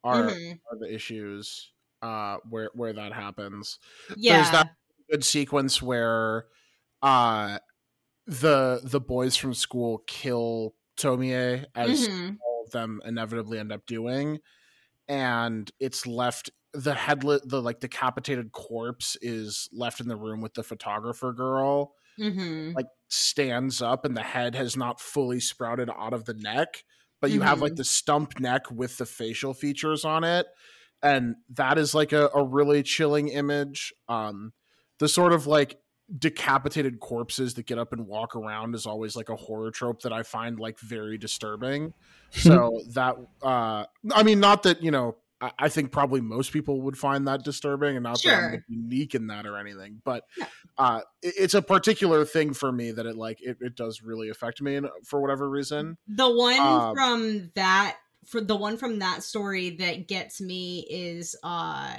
[0.03, 0.59] are, Mhm.
[0.71, 3.79] are the issues uh where where that happens.
[4.15, 4.49] yeah.
[4.51, 4.75] that-
[5.09, 6.47] Good sequence where
[7.01, 7.59] uh
[8.25, 12.37] the the boys from school kill Tomie as Mhm.
[12.71, 14.39] Them inevitably end up doing
[15.07, 20.53] and it's left the headlet the like decapitated corpse is left in the room with
[20.53, 22.75] the photographer girl Mhm.
[22.75, 26.83] like stands up and the head has not fully sprouted out of the neck
[27.21, 30.47] but you have like the stump neck with the facial features on it
[31.03, 34.51] and that is like a, a really chilling image um
[34.99, 35.79] the sort of like
[36.15, 40.13] decapitated corpses that get up and walk around is always like a horror trope that
[40.13, 41.93] i find like very disturbing.
[42.31, 46.81] So that uh i mean not that you know I, I think probably most people
[46.83, 50.47] would find that disturbing and not that I'm unique in that or anything but No.
[50.77, 54.29] uh it- it's a particular thing for me that it like it, it does really
[54.29, 55.97] affect me and for whatever reason.
[56.07, 61.35] The one Um, from that for the one from that story that gets me is
[61.43, 61.97] uh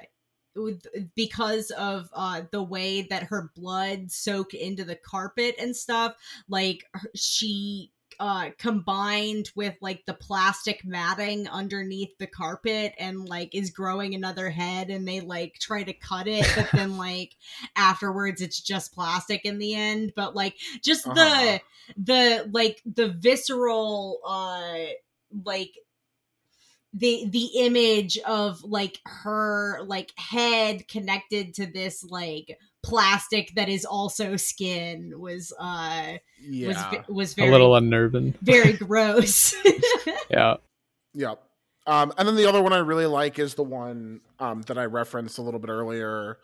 [1.14, 6.14] because of uh the way that her blood soaked into the carpet and stuff
[6.49, 7.90] like she
[8.21, 14.51] uh combined with like the plastic matting underneath the carpet and like is growing another
[14.51, 17.37] head and they like try to cut it but then like
[17.77, 21.14] afterwards it's just plastic in the end but like just Uh-huh.
[21.14, 21.61] the
[21.97, 24.87] the like the visceral uh
[25.44, 25.73] like
[26.98, 33.84] the the image of like her like head connected to this like plastic that is
[33.84, 38.34] also skin was uh was yeah ve- was a little unnerving.
[38.42, 39.54] very gross
[40.30, 40.56] Yeah.
[41.14, 41.34] Yeah.
[41.87, 44.84] Um, and then the other one I really like is the one um, that I
[44.84, 46.38] referenced a little bit earlier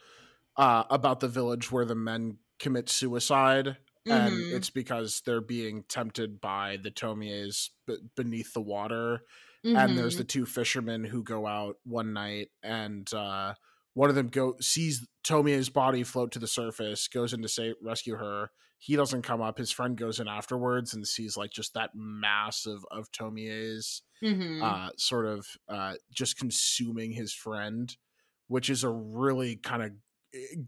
[0.57, 3.77] uh, about the village where the men commit suicide.
[4.07, 4.53] And Mhm.
[4.55, 9.23] it's because they're being tempted by the Tomies b- beneath the water.
[9.65, 9.77] Mm-hmm.
[9.77, 13.55] And there's the two fishermen who go out one night and uh,
[13.95, 17.75] one of them go sees Tomie's body float to the surface, goes in to say
[17.83, 18.51] rescue her.
[18.79, 19.57] He doesn't come up.
[19.57, 24.63] His friend goes in afterwards and sees like just that mass of, of Tomie's Mhm.
[24.63, 27.95] uh, sort of uh, just consuming his friend,
[28.49, 29.93] which is a really kind of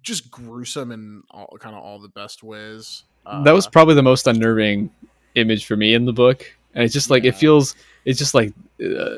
[0.02, 3.04] just gruesome in all kind of all the best ways.
[3.26, 4.90] Uh, that was probably the most unnerving
[5.34, 8.52] image for me in the book and it's just like it feels it's just like
[8.84, 9.16] uh,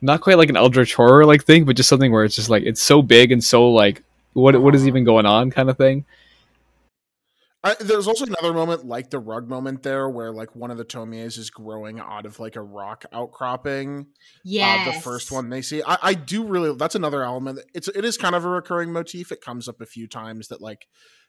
[0.00, 2.62] not quite like an eldritch horror like thing but just something where it's just like
[2.62, 4.88] it's so big and so like what what is Uh-huh.
[4.88, 6.04] even going on kind of thing
[7.62, 10.84] I, there's also another moment like the rug moment there, where like one of the
[10.84, 14.06] Tomies is growing out of like a rock outcropping.
[14.44, 15.82] yeah uh, the first one they see.
[15.86, 16.74] I, I do really.
[16.74, 17.58] That's another element.
[17.74, 19.30] It's it is kind of a recurring motif.
[19.30, 20.86] It comes up a few times that like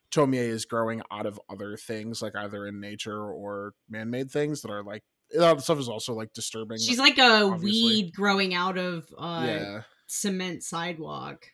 [0.09, 4.71] Tomie is growing out of other things, like either in nature or man-made things that
[4.71, 5.03] are like
[5.33, 6.77] that stuff is also like disturbing.
[6.77, 7.83] she's like a obviously.
[7.83, 9.81] weed growing out of uh yeah.
[10.07, 11.45] cement sidewalk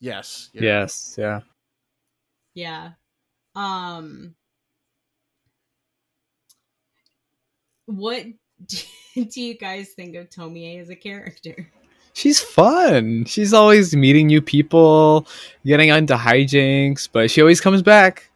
[0.00, 0.50] Yes.
[0.52, 0.62] yeah.
[0.62, 1.40] yes yeah
[2.54, 2.90] Yeah.
[3.54, 4.34] Um
[7.86, 8.24] what
[8.66, 11.70] do you guys think of Tomie as a character?
[12.16, 15.26] she's fun she's always meeting new people
[15.66, 18.30] getting into hijinks but she always comes back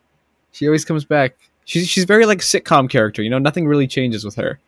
[0.51, 4.25] she always comes back she's, she's very like sitcom character you know nothing really changes
[4.25, 4.68] with her Wa-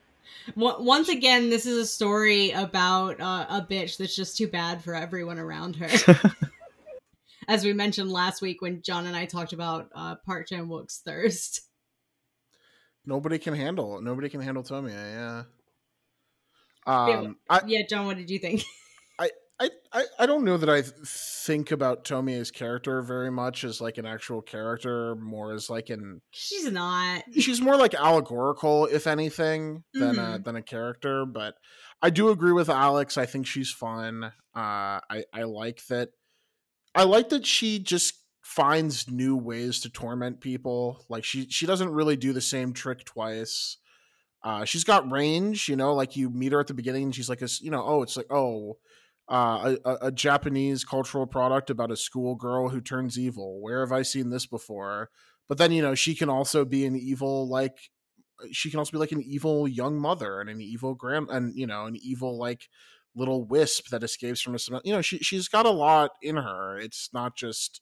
[0.57, 4.95] Once again, this is a story about uh, a bitch that's just too bad for
[4.95, 5.89] everyone around her.
[7.51, 11.01] as we mentioned last week when John and I talked about uh, Park Chan Wook's
[11.05, 11.63] thirst.
[13.05, 14.01] Nobody can handle.
[14.01, 14.93] Nobody can handle Tomie.
[14.93, 15.43] Yeah.
[16.87, 18.63] Um, I, yeah, John, what did you think?
[19.61, 23.99] I, I, I don't know that I think about Tomie's character very much as like
[23.99, 26.23] an actual character, more as like an.
[26.31, 27.25] She's not.
[27.39, 30.33] She's more like allegorical, if anything, than Mm-hmm.
[30.35, 31.27] a than a character.
[31.27, 31.57] But
[32.01, 33.19] I do agree with Alex.
[33.19, 34.25] I think she's fun.
[34.25, 36.09] Uh, I I like that.
[36.95, 41.05] I like that she just finds new ways to torment people.
[41.11, 43.77] Like she she doesn't really do the same trick twice.
[44.43, 45.93] Uh, she's got range, you know.
[45.95, 48.17] Like you meet her at the beginning, and she's like, a, you know, oh, it's
[48.17, 48.79] like, oh,
[49.31, 53.61] uh, a, a- Japanese cultural product about a schoolgirl who turns evil.
[53.63, 55.11] Where have I seen this before?
[55.49, 57.77] But then you know she can also be an evil like
[58.53, 61.67] she can also be like an evil young mother and an evil grand and you
[61.67, 62.69] know an evil like
[63.15, 64.59] little wisp that escapes from a.
[64.85, 66.79] You know she she's got a lot in her.
[66.79, 67.81] It's not just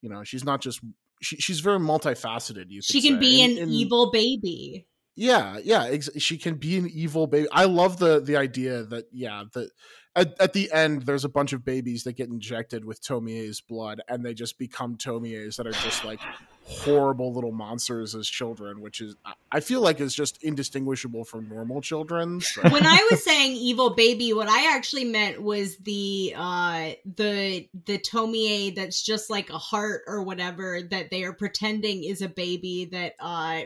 [0.00, 0.80] you know she's not just
[1.20, 2.64] she, she's very multifaceted.
[2.68, 3.20] You She can say.
[3.20, 4.86] be an and- evil baby.
[5.14, 9.04] yeah yeah ex- she can be an evil baby i love the the idea that
[9.12, 9.68] yeah that
[10.14, 14.00] at, at the end there's a bunch of babies that get injected with tomie's blood
[14.08, 16.20] and they just become tomie's that are just like
[16.64, 19.16] horrible little monsters as children which is
[19.50, 23.90] I- feel like is just indistinguishable from normal children so- when I was saying evil
[23.90, 29.58] baby, what I actually meant was the uh the the Tomie that's just like a
[29.58, 33.62] heart or whatever that they are pretending is a baby that uh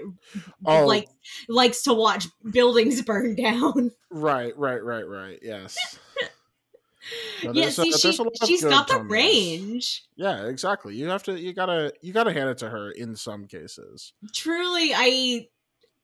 [0.65, 0.87] Oh.
[0.87, 1.09] like
[1.49, 3.91] likes to watch buildings burn down.
[4.11, 5.77] right right right right yes
[7.43, 10.05] Yeah, a- see, she, a of she's got the range.
[10.17, 13.47] yeah exactly you have to you gotta you gotta hand it to her in some
[13.47, 14.13] cases.
[14.35, 15.47] Truly i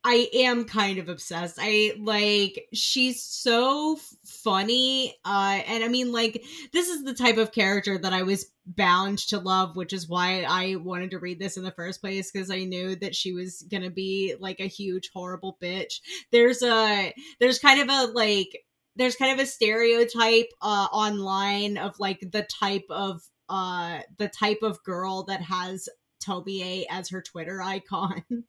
[0.05, 1.59] i am kind of obsessed.
[1.61, 6.43] I like she's so funny uh and i mean like
[6.73, 10.43] this is the type of character that i was bound to love which is why
[10.49, 13.63] i wanted to read this in the first place because i knew that she was
[13.71, 16.01] gonna be like a huge horrible bitch.
[16.33, 18.65] There's a there's kind of a like
[18.97, 24.59] there's kind of a stereotype uh online of like the type of uh the type
[24.63, 25.89] of girl that has
[26.23, 28.25] Tomie as her Twitter icon.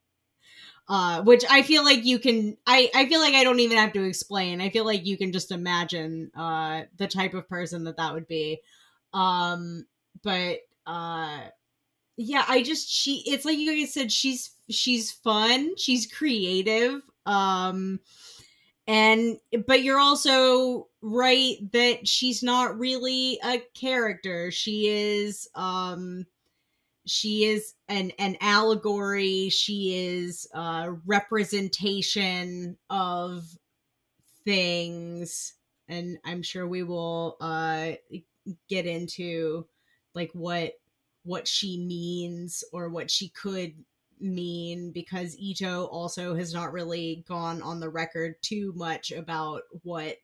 [0.86, 3.94] Uh, which I feel like you can I, I feel like I don't even have
[3.94, 4.60] to explain.
[4.60, 8.28] I feel like you can just imagine uh the type of person that that would
[8.28, 8.60] be.
[9.14, 9.86] Um
[10.22, 11.38] but uh
[12.18, 17.00] yeah, I just she it's like you guys said she's she's fun, she's creative.
[17.24, 18.00] Um
[18.86, 24.50] and but you're also right that she's not really a character.
[24.50, 26.26] She is um
[27.06, 33.44] she is an an allegory she is a representation of
[34.44, 35.54] things
[35.88, 37.92] and i'm sure we will uh
[38.68, 39.66] get into
[40.14, 40.72] like what
[41.24, 43.74] what she means or what she could
[44.20, 50.16] mean because ito also has not really gone on the record too much about what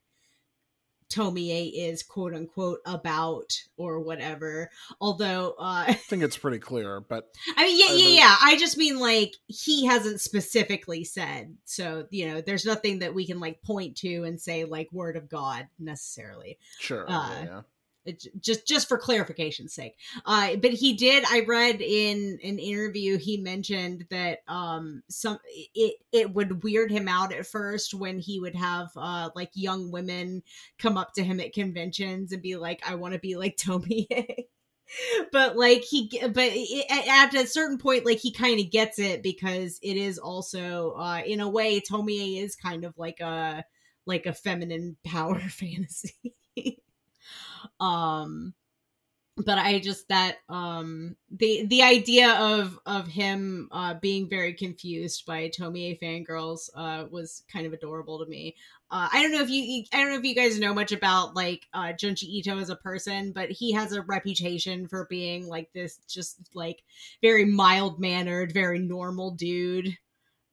[1.10, 4.70] tomie is quote unquote about or whatever
[5.00, 8.36] although uh i think it's pretty clear but I mean, yeah, I yeah, yeah.
[8.40, 11.56] I just mean like he hasn't specifically said.
[11.64, 15.16] So, you know, there's nothing that we can like point to and say like word
[15.16, 16.58] of God necessarily.
[16.78, 17.60] sure Uh, yeah,
[18.04, 18.14] yeah.
[18.40, 19.96] Just just for clarification's sake.
[20.24, 25.38] Uh but he did I read in an interview he mentioned that um some
[25.74, 29.90] it it would weird him out at first when he would have uh like young
[29.90, 30.42] women
[30.78, 34.06] come up to him at conventions and be like I want to be like Tomie.
[35.30, 36.52] but like he but
[36.90, 41.22] at a certain point like he kind of gets it because it is also uh
[41.24, 43.64] in a way Tomie is kind of like a
[44.06, 46.32] like a feminine power fantasy
[47.80, 48.54] um
[49.36, 55.24] but i just that um the the idea of of him uh being very confused
[55.24, 58.56] by tomie fangirls uh was kind of adorable to me.
[58.90, 61.34] Uh i don't know if you- i don't know if you guys know much about
[61.34, 65.72] like uh junji ito as a person but he has a reputation for being like
[65.72, 66.82] this just like
[67.22, 69.96] very mild mannered very normal dude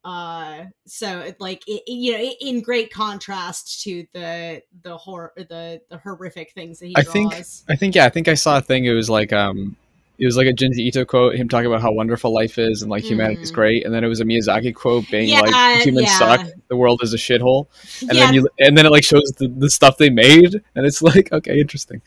[0.03, 5.33] uh so it, like it, it- you know in great contrast to the the horror
[5.35, 7.33] the the horrific things that he I draws think
[7.69, 8.85] I think yeah, I think I saw a thing.
[8.85, 9.75] It was like um,
[10.19, 12.89] it was like a Junji Ito quote, him talking about how wonderful life is and
[12.89, 13.55] like humanity is Mhm.
[13.55, 16.17] great, and then it was a Miyazaki quote being Yeah, like humans yeah.
[16.17, 17.67] suck, the world is a shithole,
[18.01, 20.85] and yeah then you and then it like shows the, the stuff they made, and
[20.85, 22.01] it's like okay, interesting.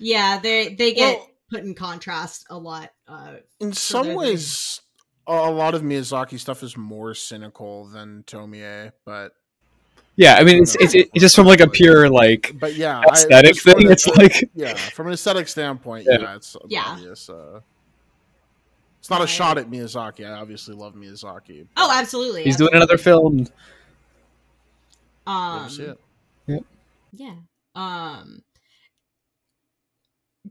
[0.00, 4.16] yeah they they get Well- put in contrast a lot uh in their some thing.
[4.16, 4.80] ways
[5.26, 9.34] a a lot of miyazaki stuff is more cynical than tomie but
[10.16, 13.54] Yeah, I mean, it's it's, it's just from like a pure like but yeah, aesthetic
[13.54, 13.86] just from thing.
[13.86, 16.18] an- It's like yeah, from an aesthetic standpoint, Yeah.
[16.20, 16.84] yeah, it's Yeah.
[16.86, 17.28] obvious.
[17.30, 17.60] Uh,
[19.00, 19.28] it's not a Right.
[19.30, 20.24] shot at Miyazaki.
[20.26, 21.66] I obviously love Miyazaki.
[21.76, 22.44] Oh, absolutely.
[22.44, 23.46] he's doing another film.
[25.26, 26.64] Um, see it.
[27.12, 27.34] Yeah.
[27.74, 28.42] Um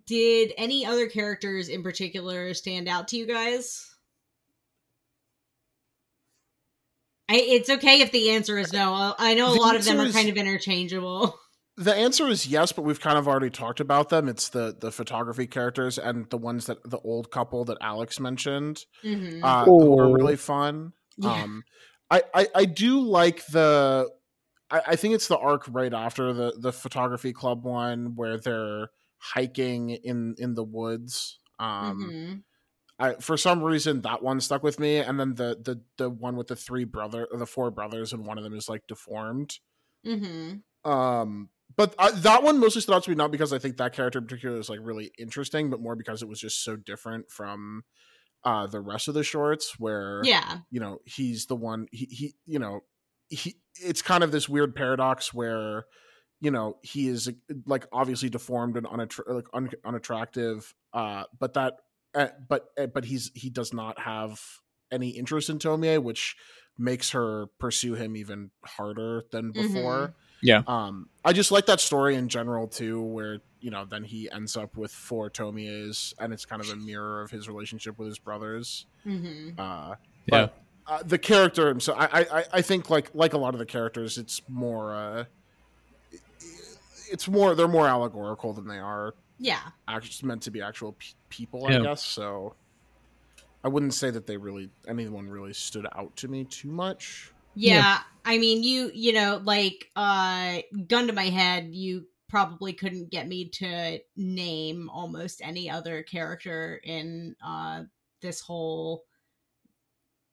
[0.08, 3.91] did any other characters in particular stand out to you guys?
[7.32, 8.94] I, it's okay if the answer is no.
[8.94, 11.38] I- I know a The lot of them are is- kind of interchangeable.
[11.78, 14.28] The answer is yes, but we've kind of already talked about them.
[14.28, 18.86] It's the the photography characters and the ones that the old couple that Alex mentioned,
[19.04, 19.42] Mhm.
[19.42, 20.12] uh, who are Oh.
[20.12, 20.92] really fun.
[21.18, 21.32] Yeah.
[21.44, 21.64] Um,
[22.12, 24.10] I, I I do like the.
[24.70, 28.90] I, I think it's the arc right after the the photography club one where they're
[29.18, 31.40] hiking in in the woods.
[31.58, 32.44] Um, Mhm.
[33.02, 36.36] I for some reason that one stuck with me, and then the the the one
[36.36, 39.58] with the three brother, the four brothers, and one of them is like deformed.
[40.06, 40.62] Mhm.
[40.84, 43.94] Um, but I, that one mostly stood out to me not because I think that
[43.94, 47.32] character in particular is like really interesting, but more because it was just so different
[47.32, 47.84] from
[48.44, 50.60] uh the rest of the shorts where Yeah.
[50.72, 52.82] you know he's the one he, he you know
[53.30, 55.86] he it's kind of this weird paradox where
[56.40, 57.30] you know he is
[57.68, 61.76] like obviously deformed and unattra- like un- unattractive uh but that
[62.16, 64.42] uh, but uh, but he's he does not have
[64.92, 66.36] any interest in Tomie which
[66.78, 70.64] makes her pursue him even harder than before Yeah.
[70.68, 74.56] um i just like that story in general too where you know then he ends
[74.58, 78.20] up with four Tomies and it's kind of a mirror of his relationship with his
[78.20, 79.60] brothers Mhm.
[79.60, 79.96] uh
[80.26, 80.48] Yeah.
[80.48, 80.58] but,
[80.88, 84.18] uh, the character himself I, I I think like like a lot of the characters
[84.18, 85.26] it's more uh
[87.12, 89.60] it's more they're more allegorical than they are Yeah.
[89.88, 91.80] actually meant to be actual pe- people Yeah.
[91.80, 92.56] i guess so
[93.64, 97.76] i wouldn't say that they really anyone really stood out to me too much Yeah,
[97.76, 98.00] Yeah.
[98.24, 103.28] I mean, you you know, like uh gun to my head, you probably couldn't get
[103.28, 107.84] me to name almost any other character in uh
[108.22, 109.06] this whole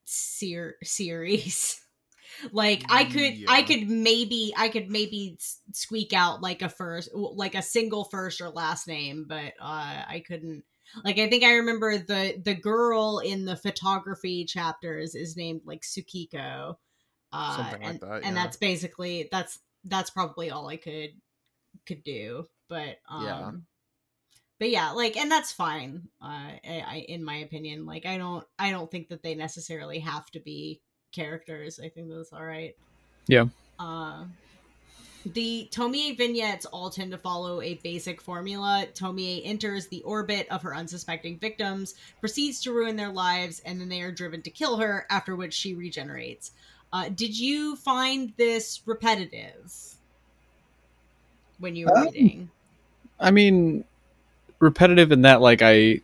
[0.04, 1.80] ser- series.
[2.52, 5.38] like I could I could maybe I could maybe
[5.72, 10.22] squeak out like a first like a single first or last name, but uh I
[10.26, 10.64] couldn't
[11.04, 15.82] like I think I remember the the girl in the photography chapters is named like
[15.82, 16.76] Sukiko
[17.32, 21.10] uh Something like and, that, and that's basically that's that's probably all i could
[21.86, 23.50] could do but um Yeah.
[24.58, 28.44] but yeah like and that's fine uh I, I in my opinion like i don't
[28.58, 30.80] i don't think that they necessarily have to be
[31.12, 32.74] characters i think that's all right
[33.26, 33.46] Yeah.
[33.78, 34.24] uh
[35.26, 38.86] the Tomie vignettes all tend to follow a basic formula.
[38.94, 43.88] Tomie enters the orbit of her unsuspecting victims, proceeds to ruin their lives, and then
[43.88, 46.52] they are driven to kill her, after which she regenerates.
[46.92, 49.72] Uh, did you find this repetitive
[51.58, 52.50] when you were Um, reading?
[53.20, 53.84] I mean,
[54.60, 56.00] repetitive in that like I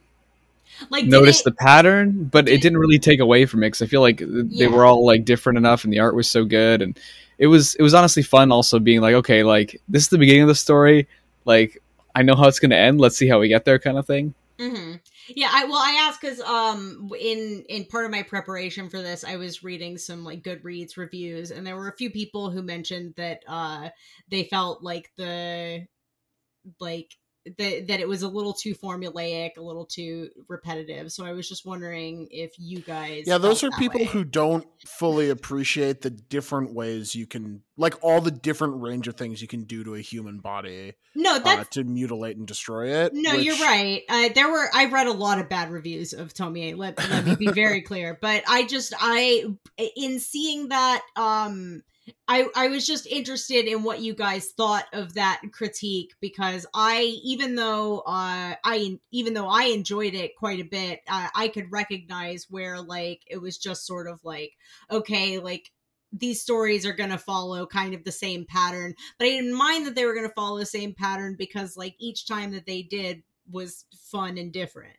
[0.90, 3.82] Like, noticed it- the pattern, but did it didn't really take away from it because
[3.82, 4.26] I feel like Yeah.
[4.48, 6.98] they were all like different enough, and the art was so good, and
[7.38, 8.52] it was it was honestly fun.
[8.52, 11.08] Also being like, okay, like this is the beginning of the story,
[11.44, 11.82] like
[12.14, 13.00] I know how it's gonna end.
[13.00, 14.34] Let's see how we get there, kind of thing.
[14.60, 14.94] hmm
[15.28, 19.24] Yeah, I well, I asked because um in in part of my preparation for this,
[19.24, 23.14] I was reading some like Goodreads reviews, and there were a few people who mentioned
[23.16, 23.88] that uh
[24.28, 25.86] they felt like the
[26.80, 27.16] like
[27.58, 31.12] that that it was a little too formulaic, a little too repetitive.
[31.12, 34.06] So I was just wondering if you guys yeah those are people way.
[34.06, 39.16] who don't fully appreciate the different ways you can like all the different range of
[39.16, 42.88] things you can do to a human body no that's uh, to mutilate and destroy
[42.88, 44.02] it No, you're right.
[44.08, 46.76] Uh, there were I read a lot of bad reviews of Tomie.
[46.76, 48.18] Let, let me be very clear.
[48.20, 49.44] But I just I
[49.96, 51.82] in seeing that um
[52.28, 57.18] I I was just interested in what you guys thought of that critique because I
[57.22, 61.72] even though uh I even though I enjoyed it quite a bit, uh, I could
[61.72, 64.52] recognize where like it was just sort of like
[64.90, 65.70] okay, like
[66.12, 69.84] these stories are going to follow kind of the same pattern but i didn't mind
[69.84, 72.82] that they were going to follow the same pattern because like each time that they
[72.82, 74.96] did was fun and different.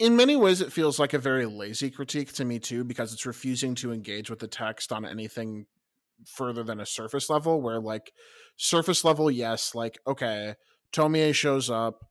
[0.00, 3.24] In many ways it feels like a very lazy critique to me too because it's
[3.24, 5.66] refusing to engage with the text on anything
[6.26, 8.12] further than a surface level where like
[8.56, 10.54] surface level yes like okay
[10.92, 12.06] tomie shows up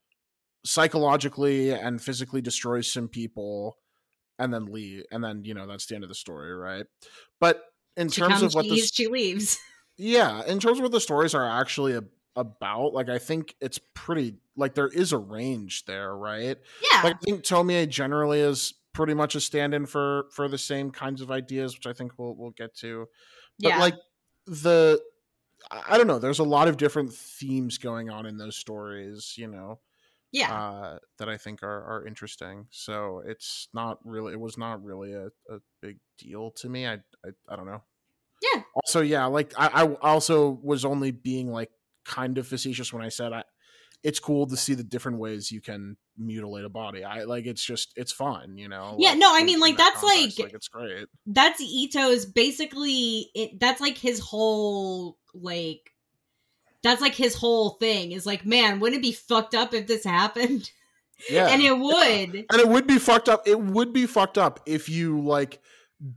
[0.65, 3.77] psychologically and physically destroys some people
[4.39, 6.85] and then leave and then you know that's the end of the story right?
[7.39, 7.61] But
[7.95, 9.57] in she terms of what this she leaves.
[9.97, 11.97] Yeah in terms of what the stories are actually
[12.35, 16.57] about like i think it's pretty like there is a range there right?
[16.91, 17.01] Yeah.
[17.01, 21.21] Like i think tomie generally is pretty much a stand-in for for the same kinds
[21.21, 23.05] of ideas which i think we'll we'll get to
[23.61, 23.95] but yeah like
[24.47, 25.01] the
[25.71, 26.19] I don't know.
[26.19, 29.79] There's a lot of different themes going on in those stories, you know,
[30.31, 30.53] Yeah.
[30.53, 32.67] uh, that I think are, are interesting.
[32.69, 36.85] So it's not really, it was not really a, a big deal to me.
[36.85, 36.93] I,
[37.25, 37.81] I, I don't know.
[38.53, 38.61] Yeah.
[38.75, 41.71] Also, yeah, like I, I also was only being like
[42.03, 43.43] kind of facetious when I said I,
[44.03, 47.03] it's cool to see the different ways you can mutilate a body.
[47.03, 48.95] I like it's just it's fun, you know.
[48.99, 51.07] Yeah, no, I mean, like, that that's, context, like- it's great.
[51.25, 55.91] that's Ito's basically it, that's like his whole like
[56.83, 60.03] that's like his whole thing is like man wouldn't it be fucked up if this
[60.03, 60.71] happened
[61.29, 63.47] Yeah, and it would and it would be fucked up.
[63.47, 65.61] It would be fucked up if you like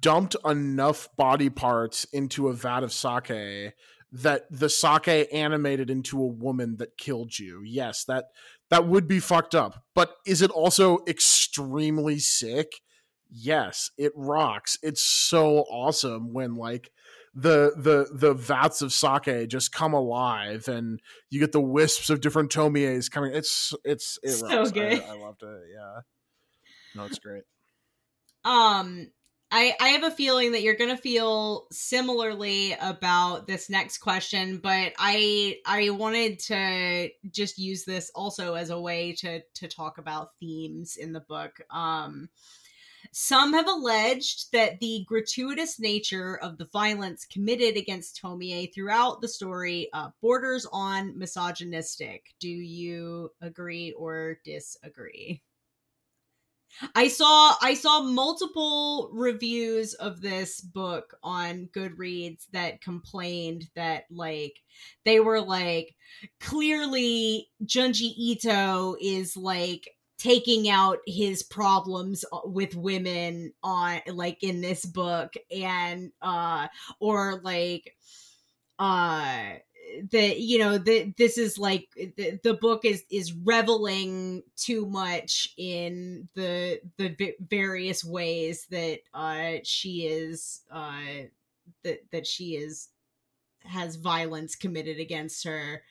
[0.00, 3.72] dumped enough body parts into a vat of sake
[4.10, 7.62] that the sake animated into a woman that killed you.
[7.64, 8.26] Yes, that
[8.70, 9.82] that would be fucked up.
[9.94, 12.72] But is it also extremely sick?
[13.30, 14.78] Yes, it rocks.
[14.82, 16.90] It's so awesome when like
[17.34, 20.98] the the the vats of sake just come alive and
[21.30, 23.34] you get the wisps of different tomies coming.
[23.34, 24.70] It's it's it So rocks.
[24.70, 25.02] I- good.
[25.02, 25.60] I, loved it.
[25.74, 26.00] Yeah,
[26.94, 27.42] no, it's great.
[28.44, 29.10] um
[29.50, 34.92] I, I have a feeling that you're gonna feel similarly about this next question, but
[34.98, 40.32] I I wanted to just use this also as a way to to talk about
[40.38, 41.60] themes in the book.
[41.70, 42.28] Um,
[43.10, 49.28] some have alleged that the gratuitous nature of the violence committed against Tomie throughout the
[49.28, 52.34] story uh, borders on misogynistic.
[52.38, 55.42] Do you agree or disagree?
[56.94, 64.56] I saw I saw multiple reviews of this book on Goodreads that complained that like
[65.04, 65.94] they were like
[66.40, 74.60] clearly Junji Ito is like taking out his problems uh, with women on like in
[74.60, 76.66] this book and uh
[77.00, 77.94] or like
[78.78, 79.52] uh
[80.10, 85.52] that you know that this is like the, the book is is reveling too much
[85.56, 91.24] in the the v- various ways that uh she is uh
[91.84, 92.88] that that she is
[93.64, 95.82] has violence committed against her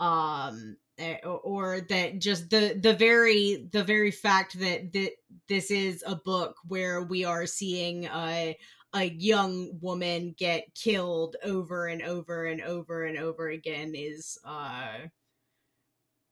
[0.00, 0.76] um
[1.24, 5.12] or, or that just the the very the very fact that that
[5.48, 8.56] this is a book where we are seeing a
[8.94, 14.98] a young woman get killed over and over and over and over again is uh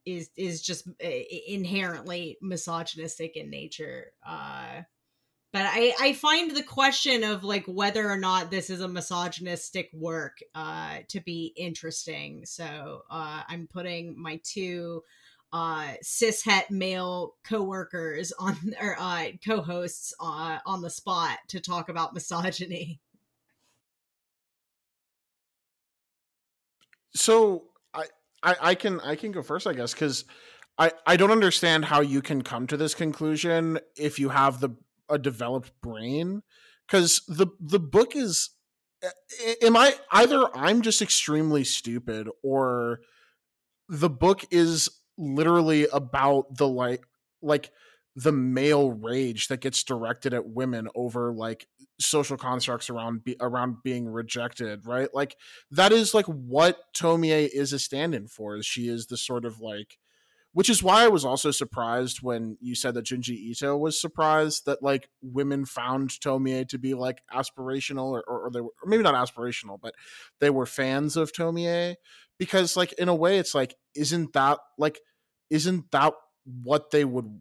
[0.05, 4.83] is is just eh, inherently misogynistic in nature uh
[5.53, 9.91] but I, I find the question of like whether or not this is a misogynistic
[9.93, 12.47] work uh, to be interesting.
[12.47, 15.03] So uh, I'm putting my two
[15.53, 22.15] uh, cishet male coworkers on or uh, co-hosts uh, on the spot to talk about
[22.15, 23.01] misogyny.
[27.15, 28.05] So I,
[28.43, 30.25] I I can I can go first, I guess, because
[30.79, 34.71] I I don't understand how you can come to this conclusion if you have the
[35.11, 36.43] a developed brain,
[36.87, 38.51] because the the book is.
[39.63, 43.01] Am I either I'm just extremely stupid or
[43.89, 44.89] the book is
[45.19, 47.05] literally about the like
[47.41, 47.71] like
[48.15, 51.67] the male rage that gets directed at women over like
[51.99, 55.35] social constructs around be, around being rejected right like
[55.71, 58.63] that is like what Tomie is a stand-in for.
[58.63, 59.99] She is the sort of like,
[60.53, 64.67] which is why I was also surprised when you said that Junji Ito was surprised
[64.67, 68.89] that like women found Tomie to be like aspirational or, or, or they were or
[68.89, 69.95] maybe not aspirational, but
[70.41, 71.97] they were fans of Tomie
[72.39, 75.01] because like in a way it's like isn't that like
[75.49, 76.13] isn't that
[76.63, 77.41] what they would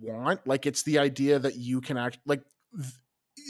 [0.00, 0.46] want?
[0.46, 2.42] Like it's the idea that you can act like.
[2.74, 2.94] th-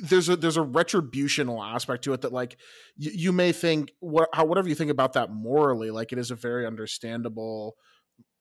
[0.04, 2.56] there's a there's a retributional aspect to it that like
[2.96, 6.30] you, you may think what how whatever you think about that morally like it is
[6.30, 7.74] a very understandable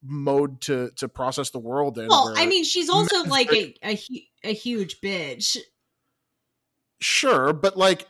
[0.01, 3.99] mode to to process the world in Well, I mean, she's also like a, a
[4.43, 5.57] a huge bitch.
[7.01, 8.07] sure but like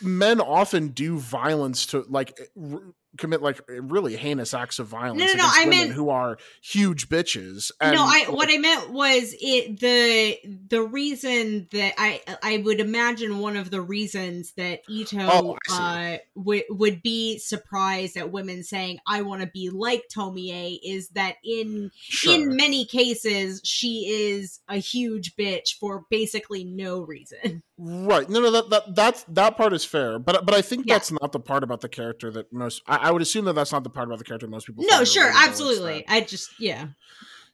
[0.00, 2.80] men often do violence to like r-
[3.18, 6.38] commit like really heinous acts of violence no, no, against I women meant- who are
[6.62, 12.22] huge bitches and no, I what I meant was it the the reason that I
[12.42, 18.16] I would imagine one of the reasons that Ito Oh, uh would would be surprised
[18.16, 22.34] at women saying I want to be like Tomie is that in sure.
[22.34, 27.62] in many cases she is a huge bitch for basically no reason.
[27.78, 28.28] Right.
[28.30, 30.94] No, no, that that that's that part is fair, but but I think Yeah.
[30.94, 32.82] that's not the part about the character that most.
[32.86, 34.84] I, I would assume that that's not the part about the character most people.
[34.88, 35.28] No, sure.
[35.28, 36.04] It's absolutely.
[36.08, 36.88] I just yeah.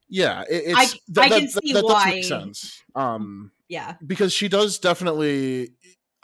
[0.09, 2.83] yeah, it, I- it's I can see why- make sense.
[2.95, 3.95] Um, Yeah.
[4.07, 5.73] because she does definitely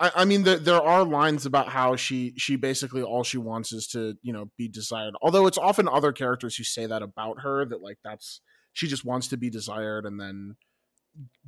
[0.01, 3.73] I, I mean, the, there are lines about how she she basically all she wants
[3.73, 5.15] is to you know be desired.
[5.23, 8.41] Although it's often other characters who say that about her that like that's
[8.73, 10.57] she just wants to be desired and then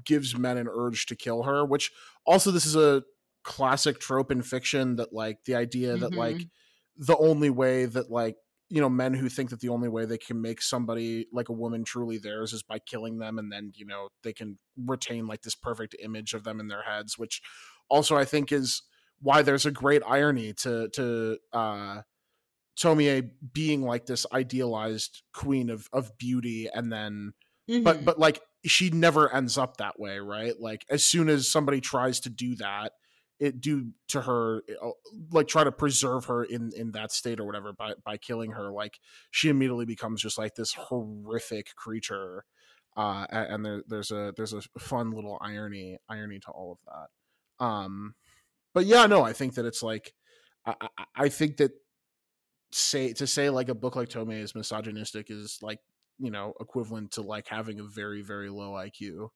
[0.04, 1.64] gives men an urge to kill her.
[1.64, 1.90] Which
[2.24, 3.02] also this is a
[3.46, 6.16] classic trope in fiction that like the idea that Mhm.
[6.16, 6.48] like
[6.96, 8.36] the only way that like
[8.68, 11.52] you know men who think that the only way they can make somebody like a
[11.52, 15.42] woman truly theirs is by killing them and then you know they can retain like
[15.42, 17.40] this perfect image of them in their heads which
[17.88, 18.82] also i think is
[19.20, 22.02] why there's a great irony to to uh
[22.76, 27.32] Tomie being like this idealized queen of of beauty and then
[27.82, 28.04] but Mhm.
[28.04, 32.20] but like she never ends up that way right like as soon as somebody tries
[32.20, 32.92] to do that
[33.38, 34.90] it do to her uh,
[35.30, 38.70] like try to preserve her in in that state or whatever by by killing her
[38.70, 38.98] like
[39.30, 42.44] she immediately becomes just like this horrific creature
[42.96, 47.64] uh and there, there's a there's a fun little irony irony to all of that.
[47.64, 48.14] Um
[48.72, 50.14] but yeah no i think that it's like
[50.64, 50.74] i
[51.14, 51.72] i, think that
[52.72, 55.78] say to say like a book like Tomie is misogynistic is like
[56.18, 59.28] you know equivalent to like having a very very low IQ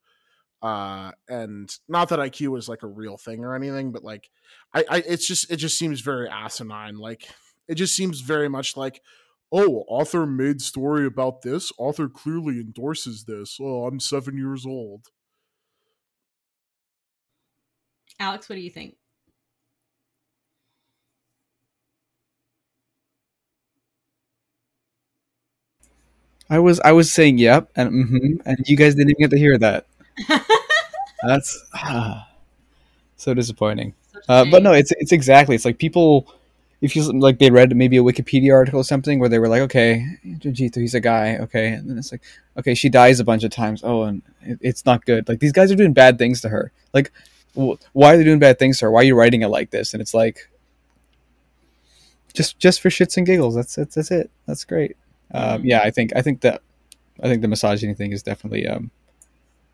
[0.62, 4.30] uh and not that IQ is like a real thing or anything but like
[4.74, 7.28] I, I it's just it just seems very asinine like
[7.68, 9.00] it just seems very much like
[9.52, 15.06] oh author made story about this author clearly endorses this oh I'm 7 years old
[18.20, 18.96] Alex, what do you think?
[26.48, 29.38] I was I was saying yep and mm-hmm, and you guys didn't even get to
[29.38, 29.86] hear that.
[31.22, 32.28] That's ah,
[33.16, 33.94] so disappointing.
[34.28, 35.54] Uh, but no, it's it's exactly.
[35.54, 36.32] It's like people,
[36.80, 39.62] if you like, they read maybe a Wikipedia article or something where they were like,
[39.62, 42.22] okay, Junji Ito, he's a guy, okay, and then it's like,
[42.58, 43.82] okay, she dies a bunch of times.
[43.84, 45.28] Oh, and it, it's not good.
[45.28, 46.72] Like these guys are doing bad things to her.
[46.94, 47.12] Like,
[47.58, 48.90] wh- why are they doing bad things to her?
[48.90, 49.94] Why are you writing it like this?
[49.94, 50.48] And it's like,
[52.32, 53.54] just just for shits and giggles.
[53.54, 54.30] That's that's, that's it.
[54.46, 54.96] That's great.
[55.32, 55.66] Um, Mhm.
[55.66, 56.62] yeah, I think I think that
[57.22, 58.90] I think the misogyny thing is definitely, um,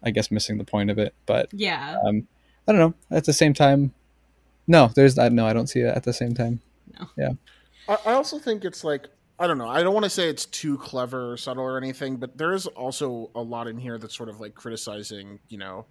[0.06, 1.14] I guess, missing the point of it.
[1.26, 1.98] But yeah.
[2.06, 2.26] um,
[2.66, 2.94] I don't know.
[3.14, 3.92] At the same time,
[4.66, 6.60] no, there's I no, I don't see it at the same time.
[7.88, 9.68] I, I also think it's like I don't know.
[9.68, 12.66] I don't want to say it's too clever or subtle or anything, but there is
[12.66, 15.86] also a lot in here that's sort of like criticizing, you know,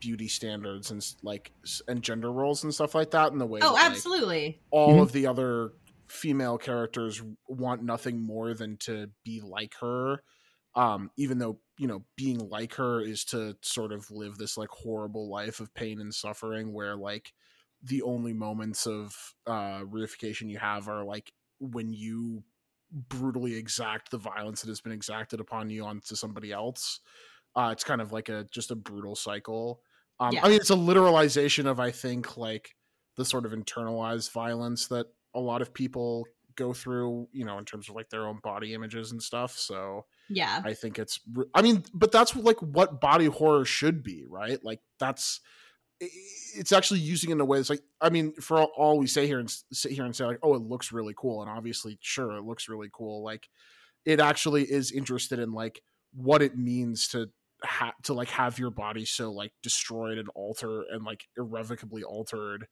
[0.00, 1.52] beauty standards and like
[1.86, 3.60] and gender roles and stuff like that in the way.
[3.62, 4.60] Oh, that, like, absolutely.
[4.70, 5.02] all Mhm.
[5.02, 5.72] of the other
[6.08, 10.22] female characters want nothing more than to be like her.
[10.74, 14.68] Um, even though you know being like her is to sort of live this like
[14.68, 17.32] horrible life of pain and suffering, where like
[17.82, 22.44] the only moments of uh reification you have are like when you
[22.92, 27.00] brutally exact the violence that has been exacted upon you onto somebody else
[27.56, 29.80] uh it's kind of like a just a brutal cycle
[30.18, 30.44] um Yeah.
[30.44, 32.76] i mean it's a literalization of i think like
[33.16, 36.26] the sort of internalized violence that a lot of people
[36.56, 40.04] go through you know in terms of like their own body images and stuff so
[40.30, 40.62] Yeah.
[40.64, 41.20] I think it's.
[41.54, 44.58] I mean, but that's like what body horror should be, right?
[44.64, 45.40] Like that's.
[46.02, 47.82] It's actually using it in a way that's like.
[48.00, 50.54] I mean, for all, all we say here and sit here and say like, oh,
[50.54, 53.22] it looks really cool, and obviously, sure, it looks really cool.
[53.22, 53.48] Like,
[54.04, 57.28] it actually is interested in like what it means to
[57.64, 62.66] ha- to like have your body so like destroyed and altered and like irrevocably altered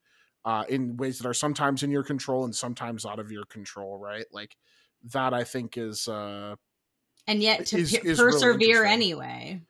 [0.45, 3.99] uh in ways that are sometimes in your control and sometimes out of your control
[3.99, 4.57] right like
[5.03, 6.55] that i think is uh
[7.29, 8.53] And yet to is- pe- is persevere
[8.85, 8.91] interesting.
[8.93, 9.63] anyway.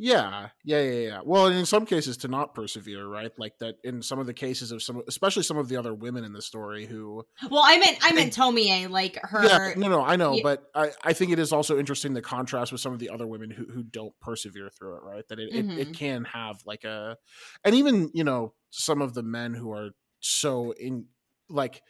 [0.00, 1.20] Yeah, yeah, yeah, yeah.
[1.24, 3.32] Well, in some cases to not persevere, right?
[3.36, 6.22] Like that in some of the cases of some, especially some of the other women
[6.22, 7.24] in the story who.
[7.50, 9.44] Well, I meant I meant Tomie, like her.
[9.44, 10.42] Yeah, no, no, I know, Yeah.
[10.44, 13.26] but I, I think it is also interesting the contrast with some of the other
[13.26, 15.26] women who, who don't persevere through it, right?
[15.30, 15.94] That it, it, it Mhm.
[15.96, 17.16] can have like a,
[17.64, 19.90] and even you know some of the men who are
[20.20, 21.06] so in
[21.50, 21.82] like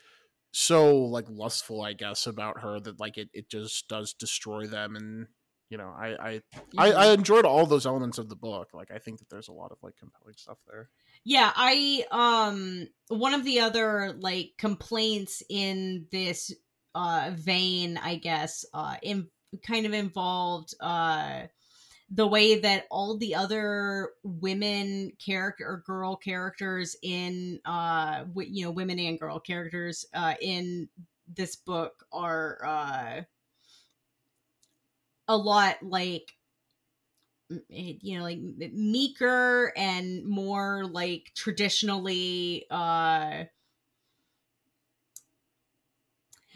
[0.52, 4.96] so like lustful, I guess, about her that like it, it just does destroy them
[4.96, 5.26] and.
[5.70, 6.42] You know, I, I
[6.78, 6.92] I.
[6.92, 8.68] I enjoyed all those elements of the book.
[8.72, 10.88] Like, I think that there's a lot of like compelling stuff there.
[11.24, 16.54] Yeah, I um one of the other like complaints in this
[16.94, 19.28] uh vein, I guess, uh in
[19.62, 21.42] kind of involved uh
[22.10, 28.64] the way that all the other women character or girl characters in uh w- you
[28.64, 30.88] know women and girl characters uh in
[31.28, 33.22] this book are uh
[35.28, 36.36] a lot like
[37.68, 43.44] you know like meeker and more like traditionally uh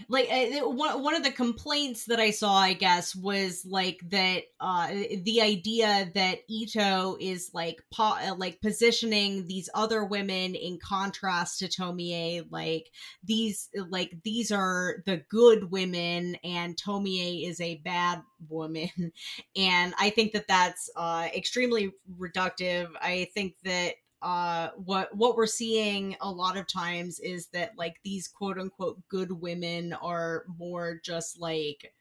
[0.08, 4.44] like uh, one one of the complaints that I saw, I guess, was like that
[4.60, 10.78] uh the idea that Ito is like po- uh, like positioning these other women in
[10.78, 12.90] contrast to Tomie, like
[13.24, 18.90] these like these are the good women and Tomie is a bad woman,
[19.56, 22.88] and I think that that's uh extremely reductive.
[23.00, 27.96] I think that uh what what we're seeing a lot of times is that like
[28.04, 31.92] these quote unquote good women are more just like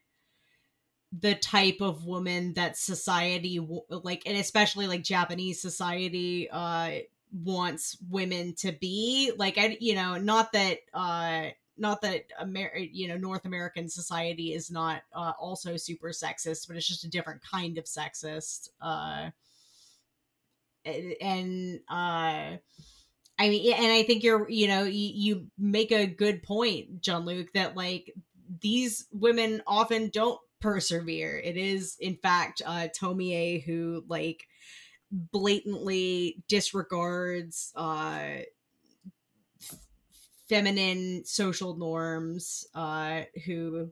[1.20, 3.60] the type of woman that society
[3.90, 7.00] like and especially like Japanese society uh
[7.34, 9.32] wants women to be.
[9.38, 11.48] Like I you know not that uh
[11.78, 16.78] not that Amer- you know North American society is not uh, also super sexist but
[16.78, 19.32] it's just a different kind of sexist uh
[20.86, 22.58] and uh
[23.40, 27.48] I mean, and I think you're, you know, you, make a good point, John Luke,
[27.56, 28.14] that like
[28.62, 31.40] these women often don't persevere.
[31.40, 34.48] It is, in fact, uh, Tomie who like
[35.12, 38.42] blatantly disregards uh,
[40.48, 43.90] feminine social norms, uh, who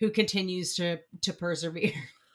[0.00, 1.92] who continues to to persevere.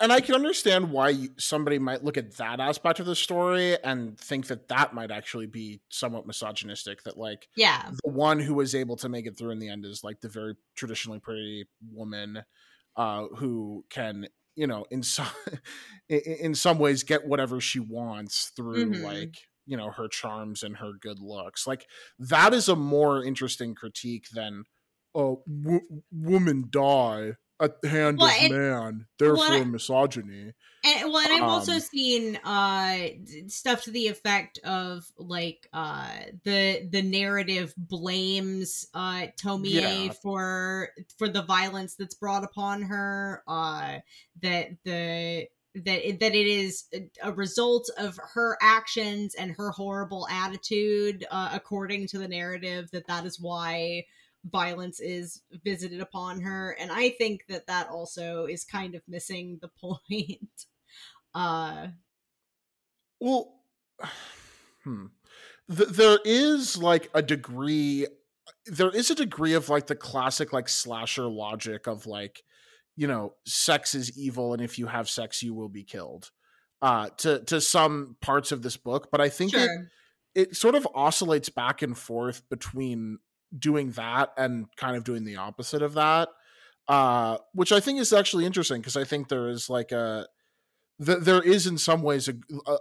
[0.00, 4.18] and I can understand why somebody might look at that aspect of the story and
[4.18, 7.02] think that that might actually be somewhat misogynistic.
[7.04, 9.84] That like, yeah, the one who was able to make it through in the end
[9.84, 12.42] is like the very traditionally pretty woman
[12.96, 15.26] uh, who can, you know, in some
[16.08, 19.04] in some ways get whatever she wants through mm-hmm.
[19.04, 21.66] like you know her charms and her good looks.
[21.66, 21.86] Like
[22.18, 24.64] that is a more interesting critique than
[25.14, 30.52] oh, w- woman die at the hand well, of and, man, therefore well, misogyny.
[30.84, 33.08] And well, and I've um, also seen uh
[33.48, 36.10] stuff to the effect of like uh
[36.44, 40.12] the the narrative blames uh Tomie yeah.
[40.22, 40.88] for
[41.18, 43.42] for the violence that's brought upon her.
[43.46, 43.98] Uh
[44.42, 46.84] that the that it, that it is
[47.22, 53.06] a result of her actions and her horrible attitude uh, according to the narrative that
[53.06, 54.04] that is why
[54.44, 59.58] violence is visited upon her and i think that that also is kind of missing
[59.60, 60.66] the point
[61.34, 61.86] uh
[63.20, 63.54] well
[64.84, 65.06] hmm
[65.74, 68.06] Th- there is like a degree
[68.66, 72.42] there is a degree of like the classic like slasher logic of like
[72.96, 76.30] you know sex is evil and if you have sex you will be killed
[76.82, 79.62] uh to to some parts of this book but i think sure.
[79.62, 79.70] it
[80.34, 83.18] it sort of oscillates back and forth between
[83.56, 86.28] doing that and kind of doing the opposite of that
[86.88, 90.26] uh which i think is actually interesting because i think there is like a
[91.04, 92.34] th- there is in some ways a,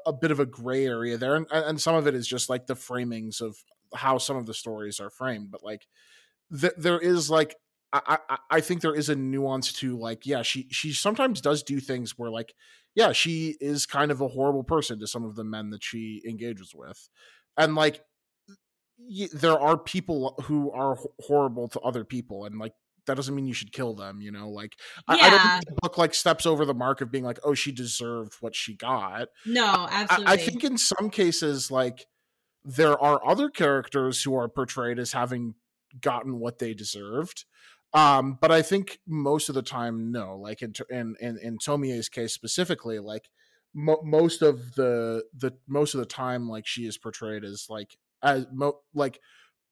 [0.05, 2.67] a, bit of a gray area there and, and some of it is just like
[2.67, 3.57] the framings of
[3.95, 5.87] how some of the stories are framed but like
[6.59, 7.55] th- there is like
[7.91, 11.63] I, I I think there is a nuance to like yeah she she sometimes does
[11.63, 12.53] do things where like
[12.93, 16.21] yeah she is kind of a horrible person to some of the men that she
[16.27, 17.09] engages with
[17.57, 18.01] and like
[19.33, 22.73] there are people who are horrible to other people and like
[23.05, 24.75] that doesn't mean you should kill them you know like
[25.09, 25.15] yeah.
[25.15, 27.53] I, I, don't think the book like steps over the mark of being like oh
[27.53, 32.05] she deserved what she got no absolutely I, I think in some cases like
[32.63, 35.55] there are other characters who are portrayed as having
[35.99, 37.45] gotten what they deserved
[37.93, 42.09] um but i think most of the time no like in in in, in tomie's
[42.09, 43.29] case specifically like
[43.73, 47.97] mo- most of the the most of the time like she is portrayed as like
[48.23, 49.19] as mo- like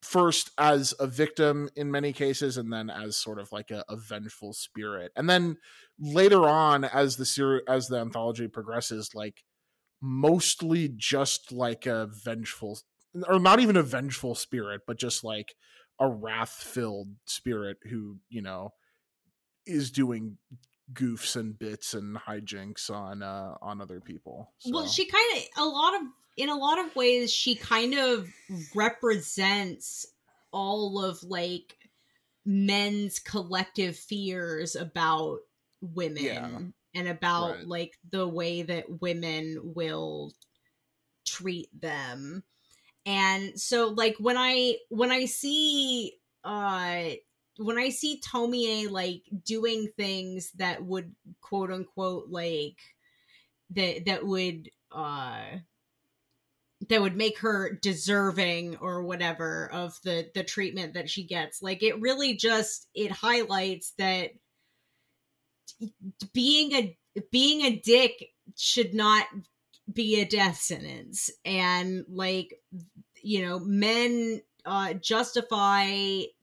[0.01, 3.95] first as a victim in many cases and then as sort of like a, a
[3.95, 5.57] vengeful spirit and then
[5.99, 9.43] later on as the ser- as the anthology progresses like
[10.01, 12.79] mostly just like a vengeful
[13.27, 15.55] or not even a vengeful spirit but just like
[15.99, 18.69] a wrath filled spirit who you know
[19.65, 20.37] is doing
[20.93, 24.71] goofs and bits and hijinks on uh on other people so.
[24.71, 26.01] well she kind of a lot of
[26.37, 28.29] in a lot of ways she kind of
[28.75, 30.05] represents
[30.51, 31.75] all of like
[32.45, 35.39] men's collective fears about
[35.81, 36.59] women yeah.
[36.95, 37.67] and about right.
[37.67, 40.31] like the way that women will
[41.25, 42.43] treat them
[43.05, 46.13] and so like when i when i see
[46.45, 47.09] uh
[47.57, 52.77] when i see tomie like doing things that would quote unquote like
[53.71, 55.41] that that would uh
[56.89, 61.61] that would make her deserving or whatever of the the treatment that she gets.
[61.61, 64.31] Like it really just it highlights that
[66.33, 66.97] being a
[67.31, 69.25] being a dick should not
[69.91, 71.29] be a death sentence.
[71.45, 72.53] And like
[73.21, 75.85] you know men uh, justify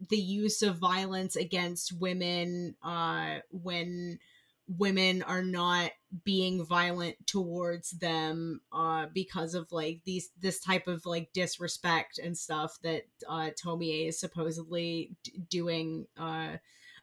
[0.08, 4.18] the use of violence against women uh, when
[4.66, 5.90] women are not
[6.22, 12.38] being violent towards them uh because of like these this type of like disrespect and
[12.38, 16.56] stuff that uh Tomie is supposedly d- doing uh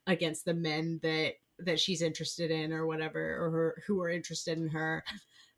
[0.07, 4.57] against the men that that she's interested in or whatever or her, who are interested
[4.57, 5.03] in her.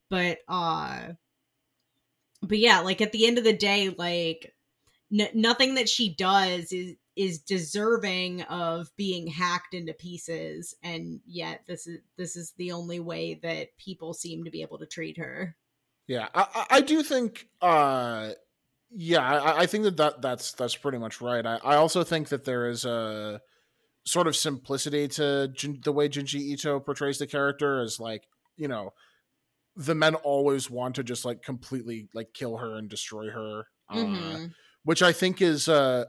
[0.10, 1.10] But uh
[2.41, 4.54] but yeah like at the end of the day like
[5.12, 11.61] n- nothing that she does is is deserving of being hacked into pieces and yet
[11.68, 15.18] this is this is the only way that people seem to be able to treat
[15.18, 15.55] her
[16.07, 17.47] Yeah, I, I- do think.
[17.61, 18.32] uh
[18.95, 21.45] Yeah, I, I think that, that that's that's pretty much right.
[21.45, 23.41] I, I also think that there is a
[24.05, 28.24] sort of simplicity to Jin, the way Junji Ito portrays the character as like
[28.57, 28.93] you know
[29.76, 33.95] the men always want to just like completely like kill her and destroy her, uh,
[33.95, 34.53] Mhm.
[34.84, 36.05] which I think is uh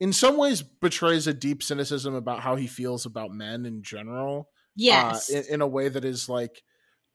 [0.00, 4.50] in some ways betrays a deep cynicism about how he feels about men in general
[4.74, 6.62] yes uh, in, in a way that is like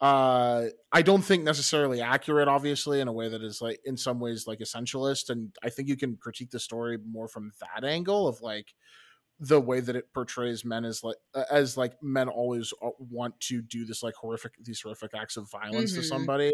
[0.02, 4.20] uh i don't think necessarily accurate obviously in a way that is like in some
[4.20, 8.28] ways like essentialist and i think you can critique the story more from that angle
[8.28, 8.74] of like
[9.40, 13.38] the way that it portrays men as like uh, as like men always uh, want
[13.42, 16.04] to do this like horrific these horrific acts of violence to Mhm.
[16.04, 16.52] somebody.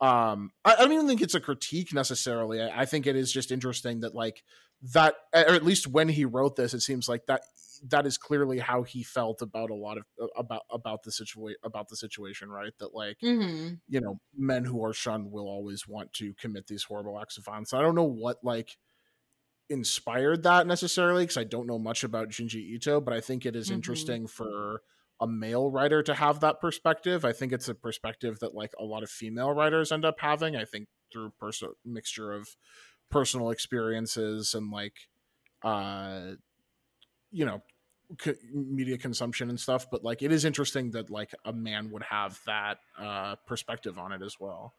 [0.00, 2.60] Um I, I don't even think it's a critique necessarily.
[2.62, 4.42] I, I think it is just interesting that like
[4.82, 7.42] that or at least when he wrote this it seems like that
[7.88, 10.04] that is clearly how he felt about a lot of
[10.36, 13.80] about about the situation about the situation right that like Mhm.
[13.88, 17.44] you know men who are shunned will always want to commit these horrible acts of
[17.44, 18.76] violence i don't know what like
[19.70, 23.56] inspired that necessarily because i don't know much about junji ito but i think it
[23.56, 23.74] is Mhm.
[23.74, 24.82] interesting for
[25.20, 28.84] a male writer to have that perspective i think it's a perspective that like a
[28.84, 32.56] lot of female writers end up having i think through person mixture of
[33.12, 34.94] personal experiences and like
[35.62, 36.32] uh
[37.30, 37.62] you know
[38.18, 42.02] co- media consumption and stuff but like it is interesting that like a man would
[42.02, 44.74] have that uh perspective on it as well.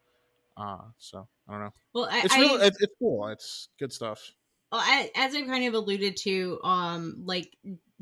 [0.56, 1.74] Uh so i don't know.
[1.94, 3.28] Well I, it's I- really it's, it's cool.
[3.28, 4.32] It's good stuff.
[4.72, 7.56] Well, I, as I kind of alluded to, um, like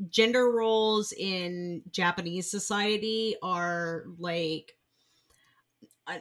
[0.09, 4.75] gender roles in Japanese society are like,
[6.07, 6.17] uh,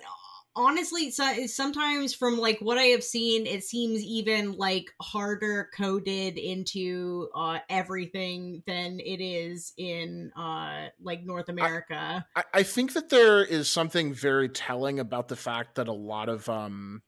[0.55, 6.39] honestly, so, sometimes from like what I have seen, it seems even like harder coded
[6.39, 12.25] into uh, everything than it is in uh, like North America.
[12.37, 16.29] I, I think that there is something very telling about the fact that a lot
[16.29, 17.03] of um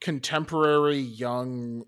[0.00, 1.84] contemporary young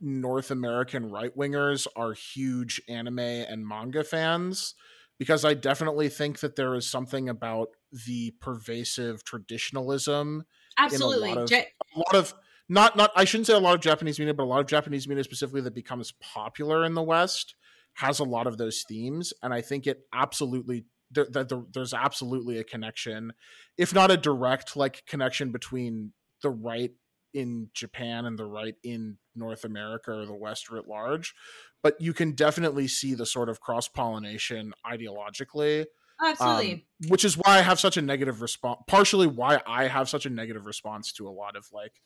[0.00, 4.74] North American right wingers are huge anime and manga fans
[5.18, 7.68] because I definitely think that there is something about
[8.06, 10.44] the pervasive traditionalism
[10.78, 12.34] Absolutely, of- Ja- a lot of
[12.68, 15.06] not not I shouldn't say a lot of Japanese media, but a lot of Japanese
[15.06, 17.54] media specifically that becomes popular in the West
[17.94, 21.94] has a lot of those themes, and I think it absolutely there, that there, there's
[21.94, 23.32] absolutely a connection,
[23.78, 26.12] if not a direct like connection between
[26.42, 26.90] the right
[27.34, 31.34] in Japan and the right in North America or the West writ large,
[31.82, 35.86] but you can definitely see the sort of cross pollination ideologically
[36.20, 36.72] absolutely.
[36.72, 38.80] um, which is why I have such a negative response.
[38.86, 42.00] Partially why I have such a negative response to a lot of like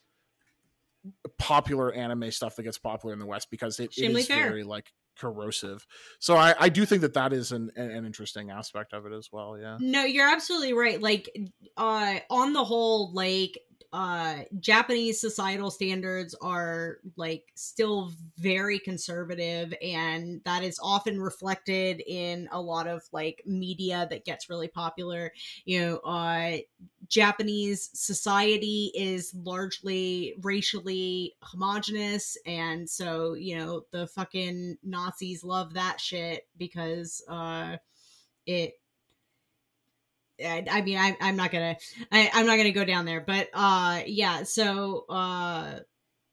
[1.37, 4.49] popular anime stuff that gets popular in the West because it, it is fair.
[4.49, 5.85] very like corrosive.
[6.19, 9.13] So I, I do think that that is an, an an interesting aspect of it
[9.13, 9.57] as well.
[9.57, 9.77] Yeah.
[9.79, 11.01] No, you're absolutely right.
[11.01, 11.29] Like,
[11.77, 13.57] uh, on the whole, like,
[13.91, 22.47] uh, Japanese societal standards are like still very conservative, and that is often reflected in
[22.51, 25.31] a lot of like media that gets really popular.
[25.65, 26.57] You know, uh,
[27.07, 35.99] Japanese society is largely racially homogenous, and so you know the fucking Nazis love that
[35.99, 37.77] shit because uh,
[38.45, 38.78] it
[40.43, 41.75] I, I mean, I, I'm not gonna,
[42.11, 44.43] I, I'm not gonna go down there, but uh, yeah.
[44.43, 45.79] So uh,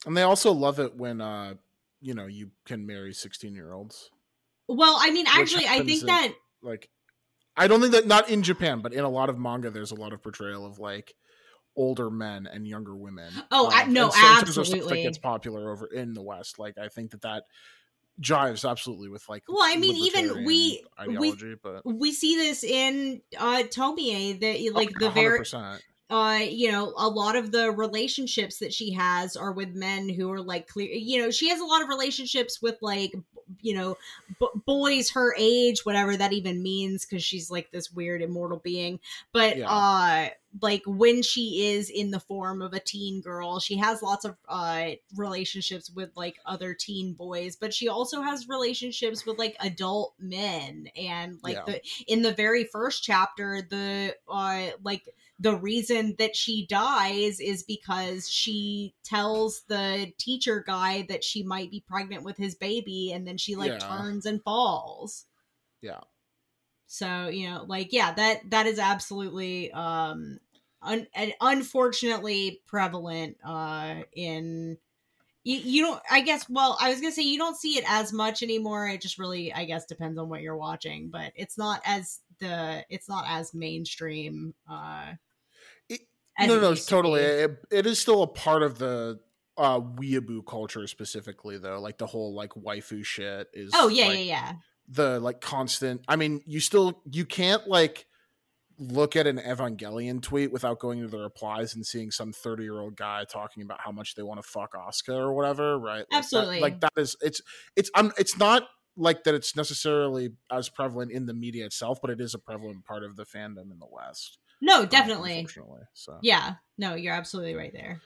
[0.07, 1.55] And they also love it when uh
[2.01, 4.11] you know you can marry 16 year olds.
[4.69, 6.33] well, I mean, actually, I think in- that
[6.63, 6.89] Like
[7.57, 9.95] I don't think that not in Japan, but in a lot of manga there's a
[9.97, 11.15] lot of portrayal of like
[11.75, 13.33] older men and younger women.
[13.51, 14.97] Oh, I- Um, no, and so in stuff absolutely.
[14.99, 16.59] that gets popular over in the West.
[16.59, 17.45] Like I think that that
[18.21, 22.65] jives absolutely with like Well, I mean, even we- libertarian we- but we see this
[22.65, 25.81] in uh Tomie that like the very 100%.
[26.09, 30.31] uh you know a lot of the relationships that she has are with men who
[30.33, 33.13] are like clear you know she has a lot of relationships with like
[33.63, 33.97] you know
[34.41, 38.99] b- boys her age whatever that even means because she's like this weird immortal being
[39.33, 39.71] but Yeah.
[39.71, 40.29] uh
[40.63, 44.37] like when she is in the form of a teen girl she has lots of
[44.49, 50.15] uh relationships with like other teen boys but she also has relationships with like adult
[50.19, 51.65] men and like Yeah.
[51.67, 55.07] the in the very first chapter the uh like
[55.39, 61.71] the reason that she dies is because she tells the teacher guy that she might
[61.71, 63.87] be pregnant with his baby and then she like Yeah.
[63.89, 65.27] turns and falls
[65.83, 66.01] Yeah.
[66.87, 70.39] so you know like yeah that that is absolutely um
[70.83, 71.07] un-
[71.41, 74.79] unfortunately prevalent uh in
[75.45, 78.13] you, you don't i guess well i was gonna say you don't see it as
[78.13, 81.81] much anymore it just really i guess depends on what you're watching but it's not
[81.85, 85.13] as the it's not as mainstream uh
[86.41, 87.21] no, no, to totally.
[87.21, 87.27] be.
[87.27, 89.21] It, it is still a part of the
[89.57, 91.81] uh weeaboo culture specifically though.
[91.81, 94.53] Like the whole like waifu shit is oh yeah like, yeah yeah
[94.89, 98.07] the like constant I mean, you still you can't like
[98.79, 102.79] look at an Evangelion tweet without going to the replies and seeing some 30 year
[102.79, 105.99] old guy talking about how much they want to fuck Asuka or whatever, right?
[105.99, 106.61] Like that- Absolutely.
[106.61, 107.41] like that is it's
[107.75, 108.65] it's I'm it's not
[108.97, 112.85] like that it's necessarily as prevalent in the media itself, but it is a prevalent
[112.85, 114.39] part of the fandom in the West.
[114.61, 115.83] No definitely unfortunately.
[115.95, 118.01] So Yeah, no, you're absolutely right there.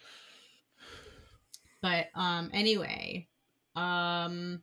[1.82, 3.28] But um anyway,
[3.76, 4.61] um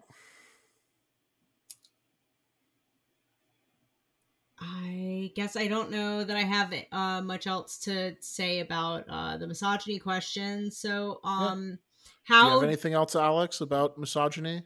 [4.60, 9.38] I guess I don't know that I have uh much else to say about uh
[9.38, 10.72] the misogyny question.
[10.72, 11.80] So um
[12.24, 14.64] how Do you have anything else, Alex, about misogyny?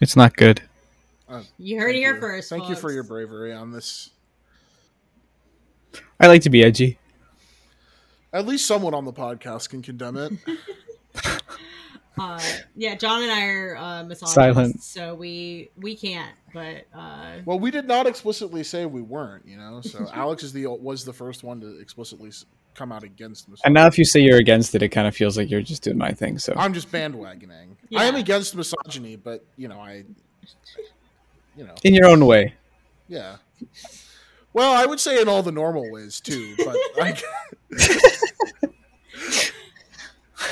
[0.00, 0.62] It's not good.
[1.28, 2.20] Uh, you heard thank it here you.
[2.20, 2.48] first.
[2.50, 4.10] Thank you for your bravery on this.
[6.20, 6.98] I like to be edgy.
[8.32, 10.32] At least someone on the podcast can condemn it.
[12.18, 12.40] uh
[12.76, 14.82] yeah, John and I are uh misogynists, Silent.
[14.82, 19.56] so we we can't, but uh Well, we did not explicitly say we weren't, you
[19.56, 19.80] know.
[19.80, 22.32] So Alex is the was the first one to explicitly
[22.74, 23.62] come out against misogyny.
[23.66, 25.82] And now, if you say you're against it, it kind of feels like you're just
[25.82, 26.38] doing my thing.
[26.38, 27.76] So I'm just bandwagoning.
[27.96, 30.04] I am against misogyny, but you know, I,
[31.56, 32.54] you know, in your own way.
[33.08, 33.36] yeah.
[34.58, 37.22] Well, I would say in all the normal ways too, but like,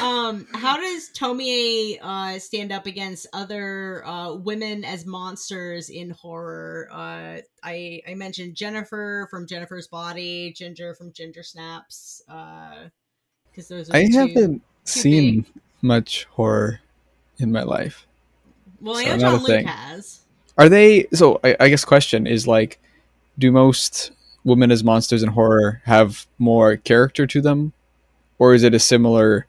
[0.01, 6.89] um how does tomie uh stand up against other uh women as monsters in horror
[6.93, 12.85] uh i i mentioned jennifer from jennifer's body ginger from ginger snaps uh
[13.51, 15.47] because those are I the two- haven't seen
[15.83, 16.81] much horror
[17.39, 18.07] in my life.
[18.81, 19.67] well i so know another john luke thing.
[19.67, 20.21] has
[20.59, 21.07] Are they?
[21.13, 22.79] So I, I guess question is like,
[23.39, 24.13] do most
[24.45, 27.73] women as monsters in horror have more character to them,
[28.39, 29.47] or is it a similar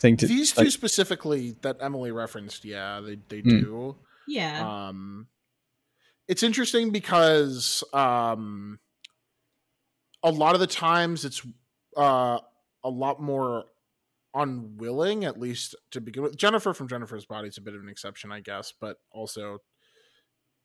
[0.00, 3.60] thing to these two like- specifically that Emily referenced, yeah, they they Hmm.
[3.60, 3.96] do.
[4.28, 5.28] yeah um
[6.28, 8.80] it's interesting because um
[10.24, 11.40] a lot of the times it's
[11.96, 12.38] uh
[12.82, 13.66] a lot more
[14.34, 17.88] unwilling at least to begin with jennifer from jennifer's body is a bit of an
[17.88, 19.58] exception i guess but also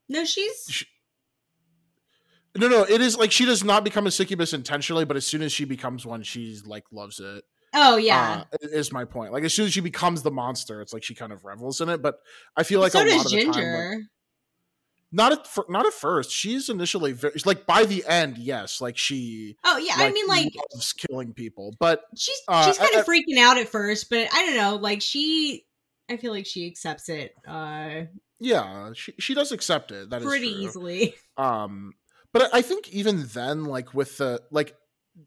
[0.09, 0.85] no she's she,
[2.55, 5.41] no no it is like she does not become a succubus intentionally but as soon
[5.41, 7.43] as she becomes one she's like loves it
[7.73, 10.93] oh yeah uh, is my point like as soon as she becomes the monster it's
[10.93, 12.19] like she kind of revels in it but
[12.57, 14.03] i feel like so a lot does of the time ginger like,
[15.11, 16.31] not at not at first.
[16.31, 19.57] She's initially very like by the end, yes, like she.
[19.65, 23.37] oh yeah i mean like loves killing people, but she's Uh, she's kind of freaking
[23.37, 24.77] out at first, but I don't know.
[24.77, 25.65] Like she,
[26.09, 28.03] I feel like she accepts it uh
[28.39, 30.09] yeah, she she does accept it.
[30.09, 31.13] That is pretty easily.
[31.37, 31.93] Um,
[32.33, 34.75] but I think even then, like with the like,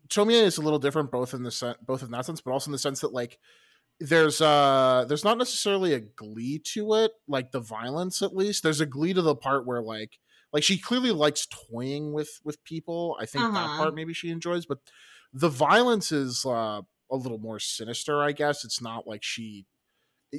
[0.09, 2.69] Tomie is a little different, both in the sen- both in that sense, but also
[2.69, 3.39] in the sense that like
[4.01, 8.63] there's uh there's not necessarily a glee to it, like the violence at least.
[8.63, 10.19] There's a glee to the part where like
[10.53, 13.17] like she clearly likes toying with with people.
[13.21, 13.77] I think that Uh-huh.
[13.79, 14.79] part maybe she enjoys, but
[15.33, 18.65] the violence is uh a little more sinister, I guess.
[18.65, 19.67] It's not like she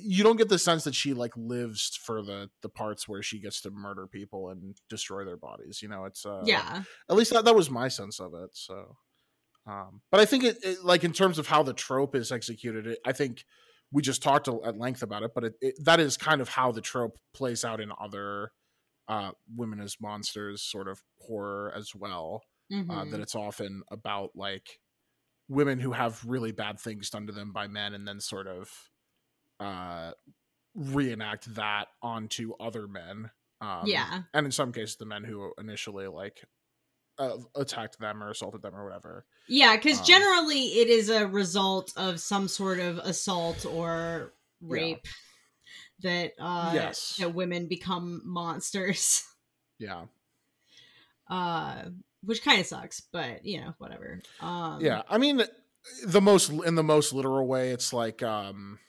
[0.03, 3.39] you don't get the sense that she like lives for the the parts where she
[3.39, 7.31] gets to murder people and destroy their bodies you know it's uh yeah, at least
[7.33, 8.97] that, that was my sense of it so
[9.67, 12.87] um but i think it, it like in terms of how the trope is executed
[12.87, 13.43] it, i think
[13.91, 16.71] we just talked at length about it but it, it that is kind of how
[16.71, 18.51] the trope plays out in other
[19.07, 22.41] uh women as monsters sort of horror as well
[22.89, 23.11] uh, Mhm.
[23.11, 24.79] that it's often about like
[25.47, 28.89] women who have really bad things done to them by men and then sort of
[29.59, 30.11] uh
[30.75, 33.29] reenact that onto other men
[33.61, 36.45] um yeah, and in some cases the men who initially like
[37.17, 39.75] uh, attacked them or assaulted them or whatever yeah.
[39.75, 45.05] Because um, generally, it is a result of some sort of assault or rape
[46.01, 47.17] that uh Yes.
[47.19, 49.23] that women become monsters.
[49.79, 50.05] yeah
[51.29, 51.83] Uh,
[52.23, 54.19] which kind of sucks, but you know, whatever.
[54.41, 55.43] Um, yeah, I mean,
[56.03, 58.79] the most in the most literal way, it's like um,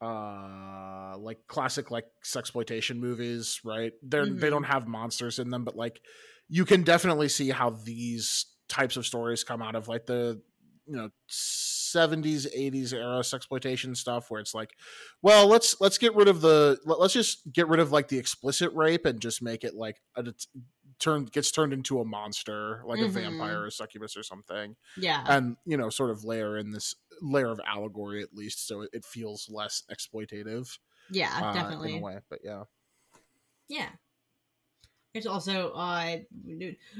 [0.00, 3.92] uh, like classic like sexploitation movies, right?
[4.02, 4.50] They're they Mhm.
[4.50, 6.00] don't have monsters in them, but like
[6.48, 10.40] you can definitely see how these types of stories come out of like the
[10.86, 14.70] you know 70s 80s era sexploitation stuff where it's like
[15.22, 18.72] well let's let's get rid of the let's just get rid of like the explicit
[18.74, 20.24] rape and just make it like a
[21.00, 23.08] det- turn gets turned into a monster like a Mhm.
[23.08, 27.50] vampire or succubus or something yeah, and you know sort of layer in this layer
[27.50, 30.78] of allegory at least so it, it feels less exploitative
[31.08, 31.94] yeah, uh, in definitely.
[31.94, 32.64] a way but yeah
[33.68, 33.96] Yeah.
[35.12, 36.18] There's also uh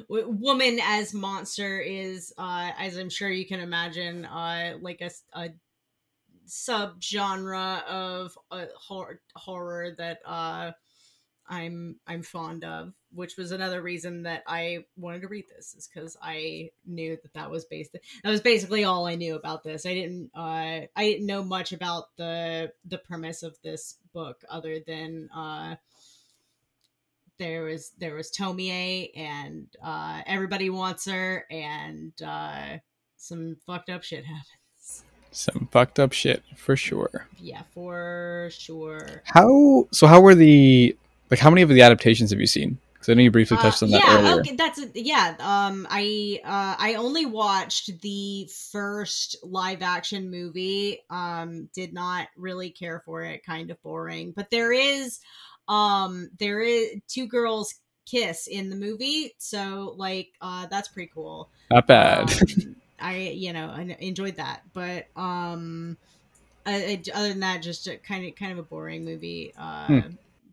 [0.09, 5.51] woman as monster is uh as I'm sure you can imagine uh like a, a
[6.47, 10.73] subgenre of uh, horror horror that uh
[11.51, 15.89] I'm I'm fond of, which was another reason that I wanted to read this is
[15.93, 17.93] because I knew that that was based.
[17.93, 19.85] That was basically all I knew about this.
[19.85, 24.79] I didn't uh I didn't know much about the the premise of this book other
[24.87, 25.75] than uh
[27.39, 32.79] there was there was Tomie and uh everybody wants her and uh
[33.17, 35.05] some fucked up shit happens.
[35.33, 37.27] Some fucked up shit for sure.
[37.39, 39.23] Yeah, for sure.
[39.25, 40.07] How so?
[40.07, 40.97] How were the
[41.31, 41.41] like?
[41.41, 42.79] How many of the adaptations have you seen?
[42.93, 44.41] Because I know you briefly touched Uh, on that yeah, earlier.
[44.41, 45.35] okay, that's yeah.
[45.41, 50.99] Um, I uh, I only watched the first live action movie.
[51.09, 53.43] Um, did not really care for it.
[53.45, 54.33] Kind of boring.
[54.33, 55.19] But there is,
[55.67, 57.75] um, there is two girls
[58.05, 61.49] kiss in the movie, so like, uh, that's pretty cool.
[61.71, 62.31] Not bad.
[62.31, 65.97] Um, I you know I enjoyed that, but um,
[66.67, 69.55] I, I- other than that, just a kind of kind of a boring movie.
[69.59, 70.01] Uh, Hmm.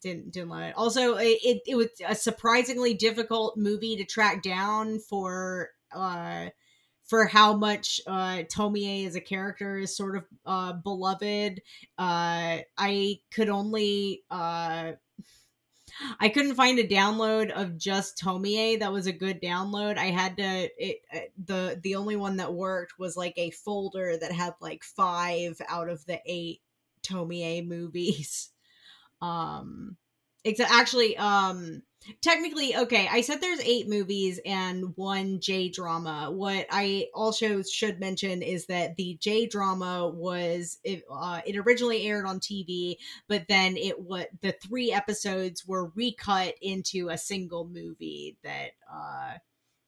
[0.08, 0.78] Didn't didn't love it.
[0.78, 6.48] Also, it, it was a surprisingly difficult movie to track down for uh
[7.04, 11.62] for how much uh Tomie as a character is sort of uh beloved.
[11.98, 14.94] Uh I could only uh
[16.22, 19.98] I couldn't find a download of just Tomie that was a good download.
[19.98, 24.16] I had to it uh, the the only one that worked was like a folder
[24.18, 26.62] that had like 5 out of the 8
[27.04, 28.52] Tomie movies.
[29.22, 29.98] Um
[30.48, 31.82] it's actually um
[32.22, 36.32] technically okay i said there's eight movies and one j drama.
[36.32, 42.08] What i also should mention is that the j drama was it, uh, it originally
[42.08, 42.96] aired on tv
[43.28, 49.34] but then it what the three episodes were recut into a single movie that uh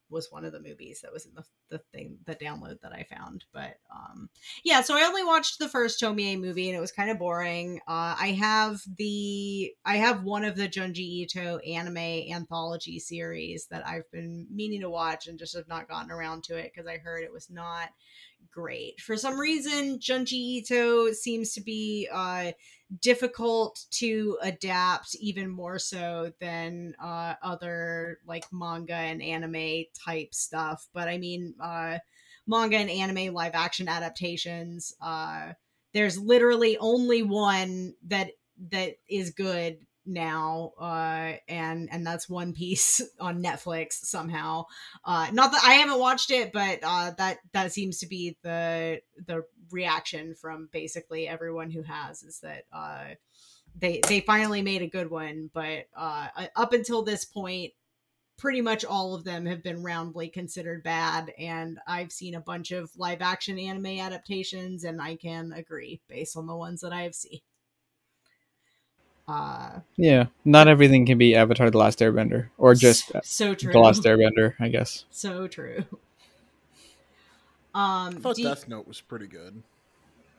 [0.10, 3.04] was one of the movies that was in the, the thing the download that i
[3.04, 4.30] found but um
[4.64, 7.80] yeah so i only watched the first tomie movie and it was kind of boring.
[7.88, 13.86] Uh i have the i have one of the junji ito anime anthology series that
[13.88, 16.98] i've been meaning to watch and just have not gotten around to it because i
[16.98, 17.90] heard it was not
[18.52, 19.00] great.
[19.02, 22.52] For some reason junji ito seems to be uh
[23.02, 30.88] difficult to adapt even more so than uh other like manga and anime type stuff.
[30.94, 32.00] But i mean uh
[32.48, 35.54] manga and anime live action adaptations uh
[35.94, 38.32] there's literally only one that
[38.72, 39.78] that is good
[40.10, 44.66] now uh and and that's one piece on netflix somehow.
[45.06, 49.02] Uh not that i haven't watched it but uh that that seems to be the
[49.28, 53.06] the reaction from basically everyone who has is that uh
[53.78, 57.72] they they finally made a good one but uh up until this point
[58.38, 62.72] pretty much all of them have been roundly considered bad and i've seen a bunch
[62.72, 67.02] of live action anime adaptations and i can agree based on the ones that i
[67.04, 67.40] have seen
[69.30, 73.80] uh yeah, not everything can be Avatar: The Last Airbender, or just so true The
[73.80, 75.06] Last Airbender, I guess.
[75.12, 75.84] so true
[77.76, 79.62] um i thought do you- death note was pretty good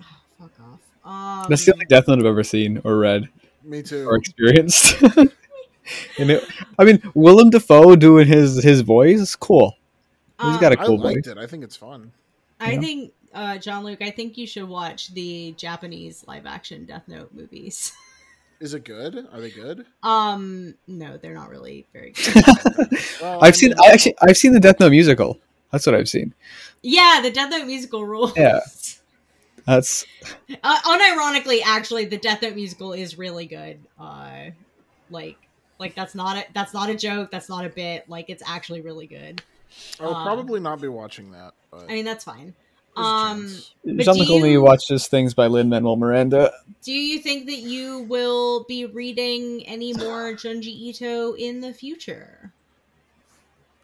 [0.03, 0.07] oh,
[0.39, 3.29] fuck off um That's the only Death Note I've ever seen or read
[3.63, 5.01] me too or experienced.
[6.19, 6.45] and it,
[6.79, 9.77] I mean, Willem Dafoe doing his his voice, cool.
[10.43, 11.33] He's got a cool liked voice.
[11.37, 12.13] it i think it's fun
[12.63, 12.81] I Yeah.
[12.81, 17.31] think, uh, John Luke, I think you should watch the Japanese live action Death Note
[17.33, 17.93] movies.
[18.61, 22.45] is it good are they good Um, no, they're not really very good.
[23.21, 23.73] well, I've seen.
[23.83, 25.39] I actually, I've seen the Death Note musical.
[25.73, 26.35] That's what I've seen.
[26.83, 28.37] yeah, the Death Note musical rules.
[28.37, 28.61] Yeah.
[29.67, 30.05] That's
[30.65, 33.79] Uh, unironically, actually, the Death Note musical is really good.
[33.99, 34.51] Uh,
[35.11, 35.37] like,
[35.79, 37.31] like that's not a that's not a joke.
[37.31, 38.09] That's not a bit.
[38.09, 39.43] Like, it's actually really good.
[40.01, 42.55] i'll uh, probably not be watching that but I mean, that's fine.
[42.97, 43.75] There's a Um, chance.
[43.85, 46.53] But Jean do Luc only you- watches things by Lin Manuel Miranda.
[46.83, 52.53] do you think that you will be reading any more Junji Ito in the future?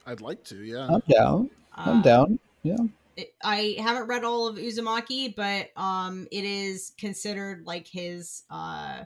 [0.06, 0.62] I'd like to.
[0.62, 0.86] Yeah.
[0.88, 1.50] I'm down.
[1.74, 2.38] I'm Uh, down.
[2.62, 2.76] Yeah.
[3.16, 9.04] it- I haven't read all of Uzumaki, but um, it is considered like his uh,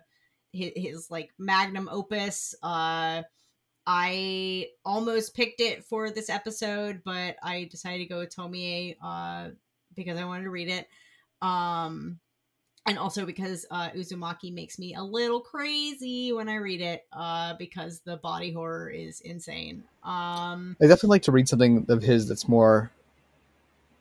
[0.52, 2.54] his, his like magnum opus.
[2.62, 3.22] Uh,
[3.86, 9.50] I almost picked it for this episode, but I decided to go with Tomie uh,
[10.04, 10.88] because I wanted to read it.
[11.42, 12.18] Um,
[12.86, 17.54] and also because uh, Uzumaki makes me a little crazy when I read it uh,
[17.58, 19.84] because the body horror is insane.
[20.02, 22.90] Um, I definitely like to read something of his that's more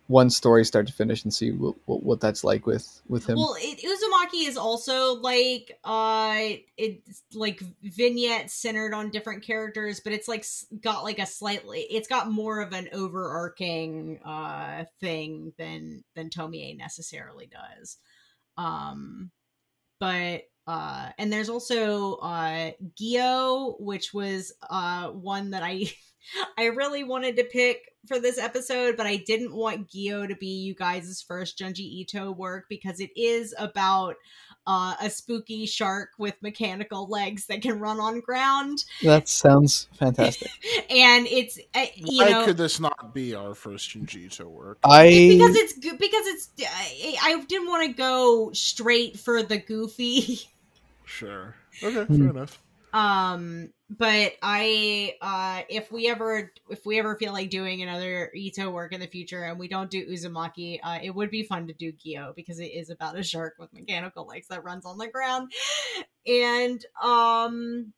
[0.10, 3.38] one story start to finish and see what, what, what that's like with with him.
[3.38, 10.12] Well, it, Uzumaki is also like uh it's like vignettes centered on different characters, but
[10.12, 10.44] it's like
[10.82, 16.76] got like a slightly it's got more of an overarching uh thing than than Tomie
[16.76, 17.98] necessarily does.
[18.58, 19.30] Um
[20.00, 25.92] but uh and there's also uh Gyo, which was uh one that I
[26.58, 30.48] I really wanted to pick for this episode, but I didn't want Gyo to be
[30.48, 34.16] you guys' first Junji Ito work because it is about
[34.68, 40.52] uh, a spooky shark with mechanical legs that can run on ground, that sounds fantastic.
[40.90, 44.78] and it's uh, you Why know could this not be our first Junji Ito work?
[44.84, 49.58] I because it's good because it's I, I didn't want to go straight for the
[49.58, 50.42] goofy.
[51.10, 51.56] Sure.
[51.84, 52.16] Okay, Hmm.
[52.16, 52.64] fair enough.
[52.94, 58.72] um but i uh if we ever if we ever feel like doing another ito
[58.72, 61.74] work in the future and we don't do uzumaki uh it would be fun to
[61.74, 65.08] do gyo because it is about a shark with mechanical legs that runs on the
[65.10, 65.52] ground
[66.28, 67.94] and um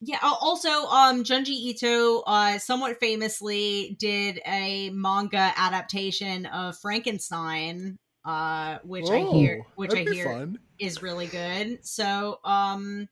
[0.00, 8.78] yeah also um junji ito uh somewhat famously did a manga adaptation of frankenstein uh
[8.84, 10.58] which i hear Oh, which i hear fun.
[10.78, 11.84] Is really good.
[11.84, 13.08] So, um,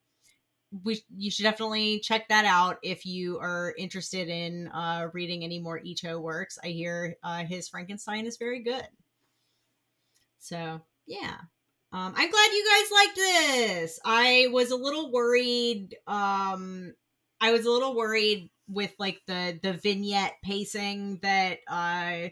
[0.85, 5.59] we you should definitely check that out if you are interested in uh, reading any
[5.59, 6.59] more Ito works.
[6.63, 8.87] I hear uh, his Frankenstein is very good.
[10.39, 11.37] So, yeah.
[11.93, 14.01] Um, I'm glad you guys liked this.
[14.05, 15.97] I was a little worried.
[16.07, 16.95] Um,
[17.41, 22.29] I was a little worried with like the the vignette pacing that uh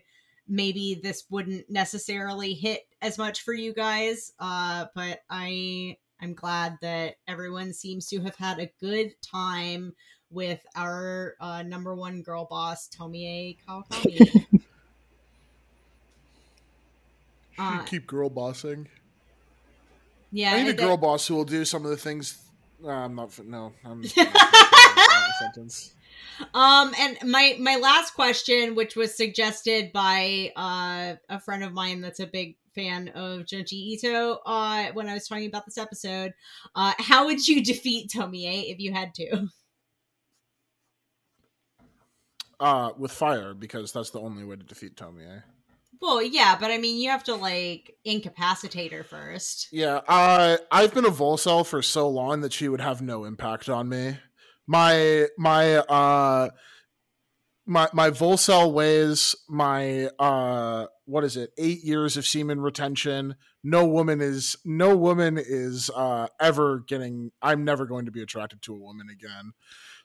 [0.49, 6.77] maybe this wouldn't necessarily hit as much for you guys uh but i i'm glad
[6.83, 9.95] that everyone seems to have had a good time
[10.31, 14.47] with our uh number one girl boss tomie kawakami
[17.59, 18.89] uh, Keep girl bossing.
[20.33, 22.39] yeah I need a girl boss who will do some of the things.
[22.85, 23.39] Uh, I'm not.
[23.47, 24.03] No, I'm.
[24.17, 25.95] Not sentence.
[26.53, 32.01] Um, and my my last question, which was suggested by uh, a friend of mine
[32.01, 36.33] that's a big fan of Junji Ito, uh, when I was talking about this episode,
[36.75, 39.49] uh, how would you defeat Tomie if you had to?
[42.61, 45.43] Uh, with fire because that's the only way to defeat Tomie.
[46.01, 49.69] Well, yeah, but I mean, you have to like incapacitate her first.
[49.73, 53.69] Yeah, uh, I've been a Volcel for so long that she would have no impact
[53.69, 54.19] on me.
[54.67, 56.51] My my uh
[57.67, 61.51] my my Volcel ways my uh what is it?
[61.59, 63.37] 8 years of semen retention.
[63.63, 68.63] No woman is no woman is uh ever getting I'm never going to be attracted
[68.63, 69.53] to a woman again.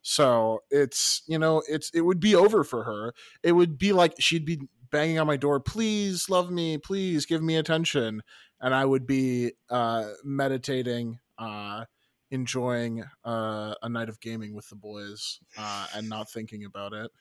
[0.02, 3.14] So, it's, you know, it's it would be over for her.
[3.44, 4.62] It would be like she'd be
[4.92, 8.22] banging on my door, "Please love me, please give me attention."
[8.62, 11.86] and I would be uh, meditating, uh,
[12.32, 17.12] enjoying uh, a night of gaming with the boys, uh, and not thinking about it.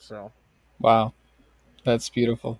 [0.00, 0.32] So
[0.80, 1.12] wow,
[1.84, 2.58] that's beautiful.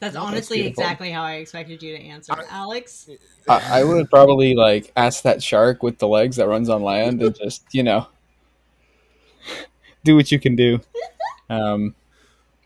[0.00, 3.08] That's No, that's honestly exactly how I expected you to answer, I- Alex.
[3.48, 7.22] I, I would probably like ask that shark with the legs that runs on land
[7.22, 8.06] and just you know
[10.04, 10.80] do what you can do.
[11.48, 11.94] Um,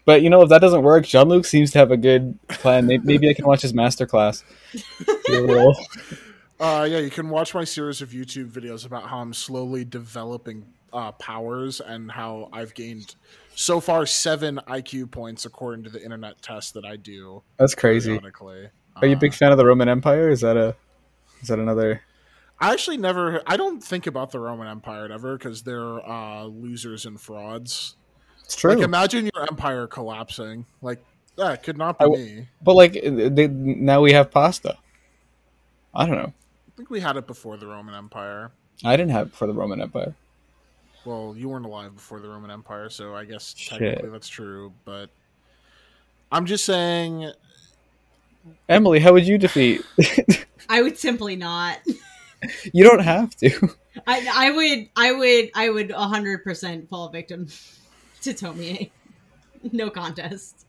[0.05, 2.87] but you know if that doesn't work, Jean Luc seems to have a good plan.
[2.87, 4.43] Maybe, maybe I can watch his masterclass.
[5.05, 5.77] Do a little-
[6.61, 10.67] Uh, yeah, you can watch my series of YouTube videos about how I'm slowly developing
[10.93, 13.15] uh, powers and how I've gained
[13.55, 17.43] so far seven IQ points according to the internet test that I do.
[17.59, 18.19] That's crazy.
[18.19, 20.29] Are you a Uh, big fan of the Roman Empire?
[20.31, 20.75] Is that a
[21.41, 22.03] is that another?
[22.61, 23.41] I actually never.
[23.47, 27.95] I don't think about the Roman Empire ever because they're uh, losers and frauds.
[28.45, 28.75] It's true.
[28.75, 30.67] Like, imagine your empire collapsing.
[30.83, 31.05] Like
[31.37, 32.49] that could not be I me.
[32.61, 34.77] but like they, now we have pasta.
[35.95, 36.33] I don't know.
[36.79, 38.53] I think we had it before the Roman Empire.
[38.85, 40.15] I didn't have it for the Roman Empire.
[41.05, 43.81] Well, you weren't alive before the Roman Empire, so I guess Shit.
[43.81, 44.73] technically that's true.
[44.85, 45.11] But
[46.31, 47.33] I'm just saying,
[48.69, 49.85] Emily, how would you defeat?
[50.69, 51.79] I would simply not.
[52.73, 53.75] you don't have to.
[54.07, 57.49] I, I would, I would, I would hundred percent fall victim.
[58.23, 58.91] to Tomie.
[59.73, 60.65] No contest.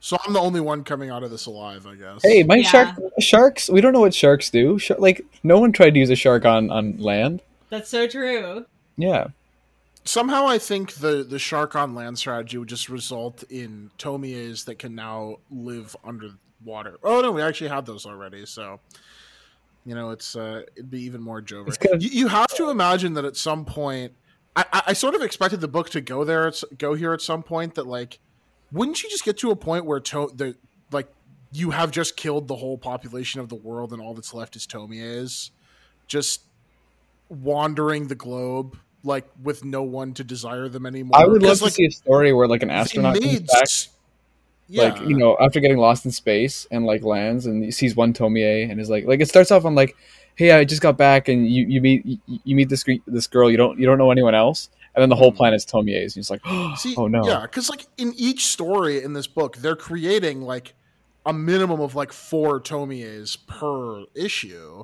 [0.00, 2.20] So I'm the only one coming out of this alive, I guess.
[2.22, 2.62] Hey, my Yeah.
[2.68, 3.68] shark sharks.
[3.68, 4.78] We don't know what sharks do.
[4.78, 7.42] Sh- like no one tried to use a shark on on land.
[7.68, 8.66] That's so true.
[8.96, 9.28] Yeah.
[10.04, 14.78] Somehow I think the the shark on land strategy would just result in Tomies that
[14.78, 16.98] can now live underwater.
[17.02, 18.80] Oh no, we actually had those already, so
[19.84, 21.68] you know it's uh it'd be even more Jover.
[21.68, 24.12] It's gonna- You, you have to imagine that at some point
[24.56, 27.20] I, I, I sort of expected the book to go there at, go here at
[27.20, 28.18] some point that like
[28.72, 30.56] wouldn't you just get to a point where to the
[30.90, 31.08] like
[31.52, 34.66] you have just killed the whole population of the world and all that's left is
[34.66, 35.50] Tomie is?
[36.06, 36.42] Just
[37.28, 41.18] wandering the globe like with no one to desire them anymore.
[41.18, 43.68] I would love to like, see a story where like an astronaut comes back,
[44.68, 47.96] yeah, like you know, after getting lost in space and like lands and he sees
[47.96, 49.96] one Tomie and is like, like it starts off on like,
[50.34, 53.56] hey, I just got back and you you meet you meet this this girl you
[53.56, 54.68] don't you don't know anyone else
[54.98, 56.40] and then the whole planet's Tomies and he's like,
[56.76, 60.74] See, oh no, yeah, because like in each story in this book, they're creating like
[61.24, 64.82] a minimum of like four Tomies per issue,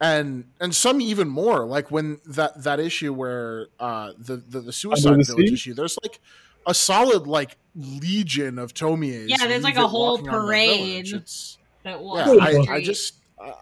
[0.00, 1.66] and and some even more.
[1.66, 5.52] Like when that that issue where uh the the, the suicide the village Sea?
[5.52, 6.20] issue, there's like
[6.66, 9.26] a solid like legion of Tomies.
[9.28, 11.12] Yeah, there's, like, a whole walking around the parade.
[11.12, 12.40] It's That yeah, walks Cool.
[12.40, 13.16] I, I just.
[13.38, 13.52] Uh,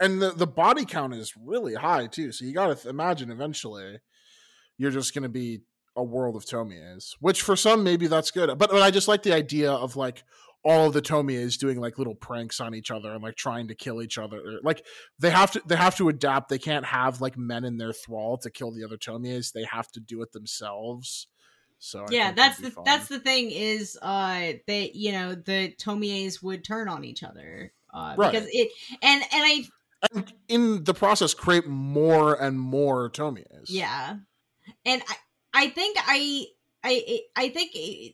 [0.00, 3.30] and the, the body count is really high too, so you got to th- imagine
[3.30, 3.98] eventually
[4.82, 5.60] you're just going to be
[5.94, 8.48] a world of Tomies, which for some maybe that's good.
[8.58, 10.24] But, but I just like the idea of like
[10.64, 13.74] all of the Tomies doing like little pranks on each other and like trying to
[13.76, 14.58] kill each other.
[14.62, 14.84] Like
[15.20, 16.48] they have to they have to adapt.
[16.48, 19.52] They can't have like men in their thrall to kill the other Tomies.
[19.52, 21.28] They have to do it themselves.
[21.78, 22.84] So I yeah, that's the fun.
[22.84, 27.72] that's the thing is uh that you know the Tomies would turn on each other
[27.94, 28.32] uh Right.
[28.32, 28.68] because it
[29.02, 29.64] and and I
[30.12, 33.66] and in the process create more and more Tomies.
[33.68, 34.16] Yeah,
[34.84, 35.16] and I,
[35.54, 36.46] I think I,
[36.84, 37.70] I, I think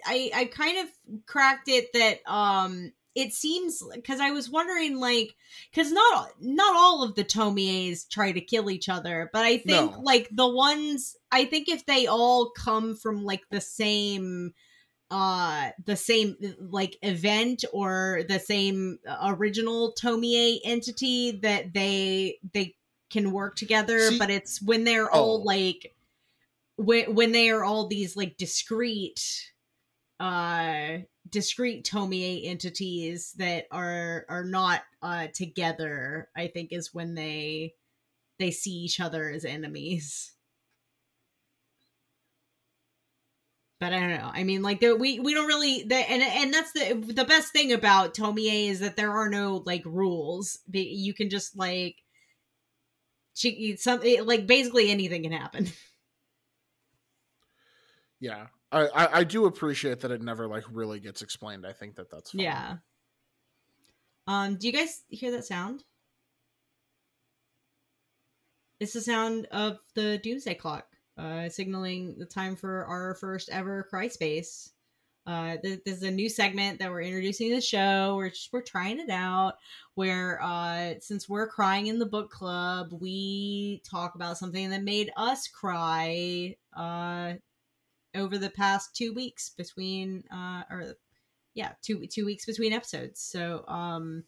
[0.07, 5.35] I, I kind of cracked it that um, it seems because I was wondering like
[5.73, 9.93] because not not all of the Tomies try to kill each other, but I think
[9.93, 10.01] No.
[10.01, 14.53] like the ones I think if they all come from like the same
[15.11, 22.77] uh the same like event or the same original Tomie entity that they they
[23.11, 25.45] can work together See- but it's when they're all Oh.
[25.45, 25.95] like
[26.79, 29.23] when when they are all these like discrete
[30.21, 30.99] uh
[31.29, 37.75] discrete Tomie entities that are are not uh together i think is when they
[38.39, 40.33] they see each other as enemies
[43.81, 44.31] but I don't know.
[44.33, 47.73] I mean, like, we we don't really, the, and and that's the the best thing
[47.73, 50.59] about Tomie is that there are no like rules.
[50.73, 51.97] You can just like,
[53.35, 55.69] she something like basically anything can happen.
[58.21, 61.67] Yeah, I, I I do appreciate that it never like really gets explained.
[61.67, 62.41] I think that that's fine.
[62.41, 62.77] Yeah.
[64.27, 65.85] Um, do you guys hear that sound?
[68.81, 70.87] It's the sound of the doomsday clock,
[71.17, 74.71] uh, signaling the time for our first ever cry space.
[75.27, 78.15] Uh, th- this is a new segment that we're introducing to the show.
[78.17, 79.55] We're just, we're trying it out.
[79.95, 85.11] Where uh, since we're crying in the book club, we talk about something that made
[85.17, 86.57] us cry.
[86.75, 87.35] Uh,
[88.19, 90.95] over the past two weeks between uh, or
[91.55, 94.25] yeah two two weeks between episodes so um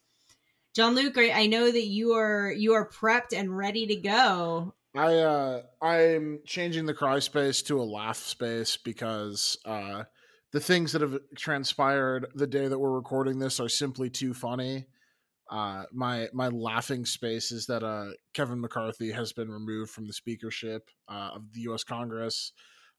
[0.74, 5.18] john luke I, know that you are you are prepped and ready to go I
[5.18, 10.04] uh I'm changing the cry space to a laugh space because uh
[10.52, 14.86] the things that have transpired the day that we're recording this are simply too funny.
[15.48, 20.12] Uh my my laughing space is that uh Kevin McCarthy has been removed from the
[20.12, 22.52] speakership uh, of the US Congress.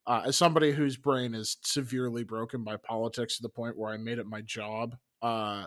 [0.07, 3.97] Uh, as somebody whose brain is severely broken by politics to the point where I
[3.97, 5.65] made it my job, uh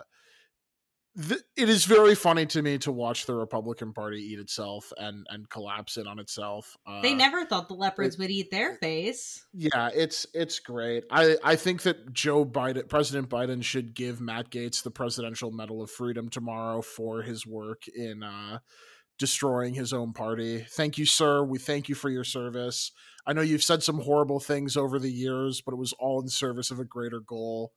[1.17, 5.25] th- it is very funny to me to watch the Republican Party eat itself and
[5.29, 6.75] and collapse it on itself.
[6.85, 11.05] Uh, they never thought the leopards would eat their face yeah, it's it's great.
[11.09, 15.81] I I think that Joe Biden, President Biden, should give Matt Gaetz the Presidential Medal
[15.81, 18.59] of Freedom tomorrow for his work in uh,
[19.17, 20.65] destroying his own party.
[20.69, 21.43] Thank you, sir.
[21.43, 22.91] We thank you for your service.
[23.25, 26.27] I know you've said some horrible things over the years, but it was all in
[26.27, 27.71] service of a greater goal.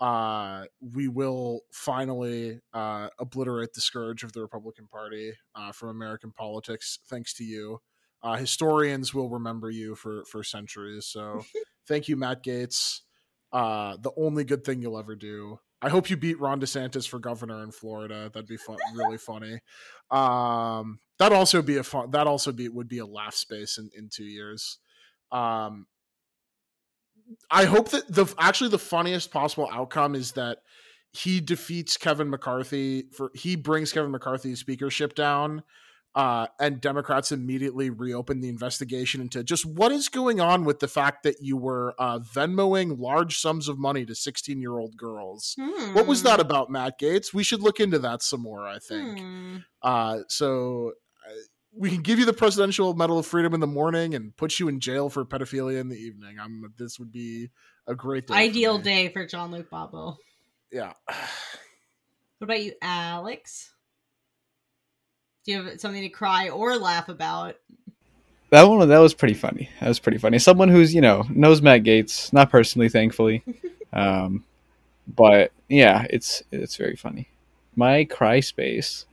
[0.00, 6.32] Uh, we will finally uh, obliterate the scourge of the Republican Party uh, from American
[6.32, 7.80] politics, thanks to you
[8.22, 11.06] uh, historians will remember you for for centuries.
[11.06, 11.44] So
[11.88, 13.00] thank you, Matt Gaetz.
[13.52, 15.58] Uh, the only good thing you'll ever do.
[15.82, 18.30] I hope you beat Ron DeSantis for governor in Florida.
[18.32, 19.58] That'd be fun, really funny.
[20.12, 22.12] Um, that also be a fun.
[22.12, 24.78] That also be would be a laugh space in in two years.
[25.32, 25.86] Um,
[27.50, 30.58] I hope that the actually the funniest possible outcome is that
[31.12, 35.62] he defeats Kevin McCarthy for he brings Kevin McCarthy's speakership down
[36.14, 40.88] uh, and Democrats immediately reopened the investigation into just what is going on with the
[40.88, 45.56] fact that you were uh, Venmoing large sums of money to 16 year old girls.
[45.92, 47.32] What was that about, Matt Gaetz?
[47.32, 49.20] We should look into that some more, I think.
[49.20, 49.56] Hmm.
[49.80, 50.92] Uh, so
[51.26, 51.32] uh,
[51.74, 54.68] we can give you the Presidential Medal of Freedom in the morning and put you
[54.68, 56.36] in jail for pedophilia in the evening.
[56.38, 57.48] I'm, this would be
[57.86, 58.34] a great day.
[58.34, 58.84] Ideal me.
[58.84, 60.18] day for John Luke Bobo.
[60.70, 60.92] Yeah.
[62.38, 63.71] What about you, Alex?
[65.44, 67.56] Do you have something to cry or laugh about?
[68.50, 69.70] That one that was pretty funny.
[69.80, 70.38] That was pretty funny.
[70.38, 73.42] Someone who's you know knows Matt Gaetz, not personally, thankfully,
[73.92, 74.44] um,
[75.08, 77.28] but yeah, it's it's very funny.
[77.76, 79.06] My cry space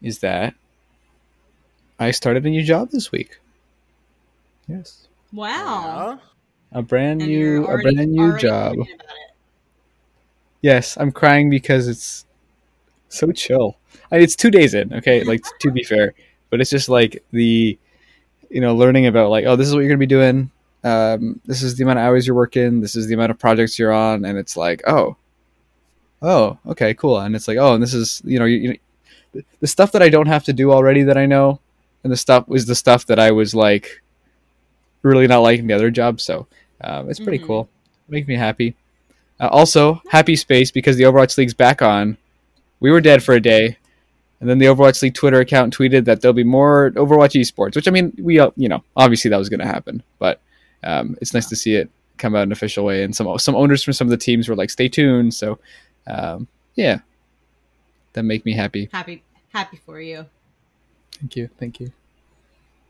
[0.00, 0.54] is that
[1.98, 3.38] I started a new job this week.
[4.66, 6.20] Yes, Wow.
[6.72, 8.74] A brand And new a brand new job.
[8.76, 9.34] thinking about it.
[10.62, 12.23] Yes, I'm crying because it's
[13.08, 13.76] so chill.
[14.10, 15.24] I, it's two days in, okay?
[15.24, 16.14] Like to be fair,
[16.50, 17.78] but it's just like the,
[18.50, 20.50] you know, learning about like, oh, this is what you're gonna be doing.
[20.82, 22.80] Um, this is the amount of hours you're working.
[22.80, 25.16] This is the amount of projects you're on, and it's like, oh,
[26.22, 27.18] oh, okay, cool.
[27.20, 28.72] And it's like, oh, and this is, you know, you,
[29.34, 31.58] you the stuff that I don't have to do already that I know,
[32.04, 34.00] and the stuff was the stuff that I was like,
[35.02, 36.20] really not liking the other job.
[36.20, 36.46] So
[36.82, 37.46] um, it's pretty Mhm.
[37.46, 37.68] cool.
[38.08, 38.76] Make me happy.
[39.40, 42.16] Uh, also, happy space because the Overwatch League's back on.
[42.80, 43.78] We were dead for a day,
[44.40, 47.76] and then the Overwatch League Twitter account tweeted that there'll be more Overwatch esports.
[47.76, 50.40] Which I mean, we you know obviously that was going to happen, but
[50.82, 51.88] um, it's nice to see it
[52.18, 53.02] come out in an official way.
[53.02, 55.58] And some some owners from some of the teams were like, "Stay tuned." So
[56.06, 56.98] um, yeah,
[58.12, 58.88] that make me happy.
[58.92, 59.22] Happy,
[59.52, 60.26] happy for you.
[61.20, 61.92] Thank you, thank you.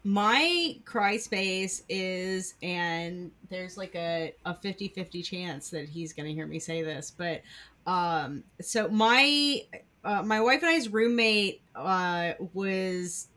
[0.02, 6.46] my cry space is and there's like a, a 50-50 chance that he's gonna hear
[6.46, 7.40] me say this but
[7.86, 9.60] um so my
[10.04, 13.28] uh, my wife and i's roommate uh was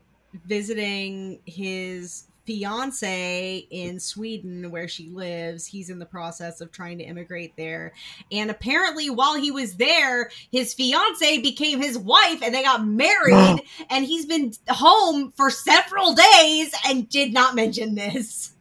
[0.46, 7.04] visiting his fiance in sweden where she lives he's in the process of trying to
[7.04, 7.92] immigrate there
[8.32, 13.62] and apparently while he was there his fiance became his wife and they got married
[13.90, 18.54] and he's been home for several days and did not mention this.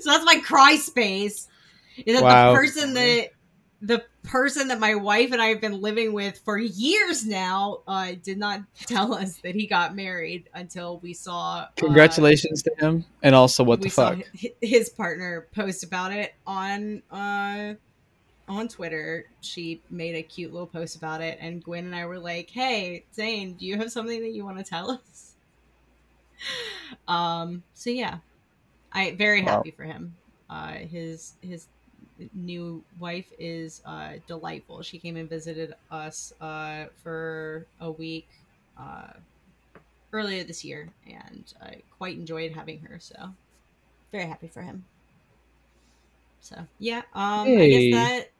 [0.00, 1.48] So that's my cry space.
[2.04, 2.52] Is that Wow.
[2.52, 3.28] the person that
[3.80, 8.12] the person that my wife and I have been living with for years now uh,
[8.22, 11.58] did not tell us that he got married until we saw.
[11.60, 14.18] uh, Congratulations to him, and also what the fuck.
[14.40, 17.74] hi- his partner post about it on uh
[18.48, 19.26] on Twitter.
[19.40, 23.06] She made a cute little post about it, and Gwen and I were like, "Hey,
[23.14, 25.34] Zane, do you have something that you want to tell us?"
[27.08, 27.62] Um.
[27.74, 28.18] So yeah,
[28.92, 29.48] I very Wow.
[29.58, 30.16] happy for him.
[30.50, 31.66] Uh, his his
[32.32, 34.82] new wife is uh delightful.
[34.82, 38.30] She came and visited us uh for a week
[38.76, 39.14] uh
[40.12, 42.98] earlier this year, and I quite enjoyed having her.
[43.00, 43.36] So
[44.12, 44.88] very happy for him.
[46.40, 48.35] So yeah, um, I guess that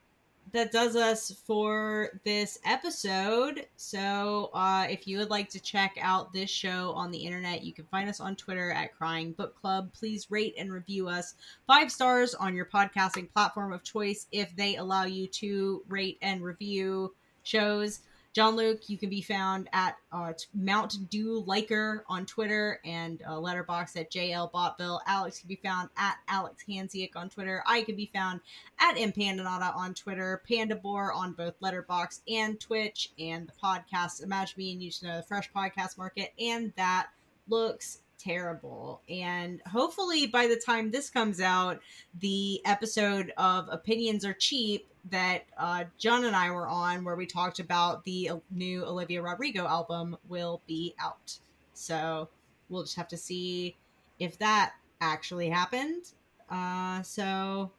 [0.52, 3.66] that does us for this episode.
[3.76, 7.72] So uh, if you would like to check out this show on the internet, you
[7.72, 9.92] can find us on Twitter at Crying Book Club.
[9.92, 11.34] Please rate and review us
[11.66, 16.42] five stars on your podcasting platform of choice if they allow you to rate and
[16.42, 18.00] review shows.
[18.36, 23.30] John Luke, you can be found at uh, Mount Dew Liker on Twitter and uh,
[23.30, 25.00] Letterboxd at JL Botville.
[25.06, 27.64] Alex can be found at Alex Handziuk on Twitter.
[27.66, 28.42] I can be found
[28.78, 34.72] at empandanada on Twitter, Pandabore on both Letterboxd and Twitch, and the podcast Imagine Me
[34.72, 37.06] and You to Know the Fresh Podcast Market, and that
[37.48, 39.00] looks terrible.
[39.08, 41.80] And hopefully, by the time this comes out,
[42.20, 47.26] the episode of Opinions Are Cheap that uh, John and I were on, where we
[47.26, 51.38] talked about the new Olivia Rodrigo album, will be out.
[51.74, 52.28] So
[52.68, 53.76] we'll just have to see
[54.18, 56.04] if that actually happened.
[56.50, 57.70] Uh, so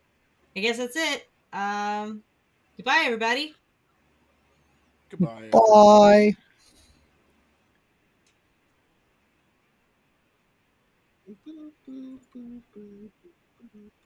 [0.56, 1.28] I guess that's it.
[1.54, 2.24] Um,
[2.78, 3.54] goodbye, everybody.
[5.10, 5.50] Goodbye.
[5.52, 6.36] Bye.
[11.30, 11.34] I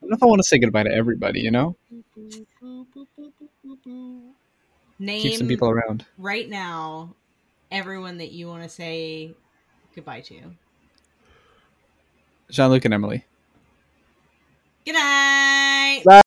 [0.01, 1.41] don't know if I want to say goodbye to everybody.
[1.41, 1.75] You know,
[3.85, 6.05] Name Keep some people around.
[6.17, 7.15] Right now,
[7.71, 9.33] everyone that you want to say
[9.95, 10.41] goodbye to.
[12.49, 13.25] Jean Luc and Emily.
[14.85, 16.03] Good night.
[16.05, 16.20] Bye.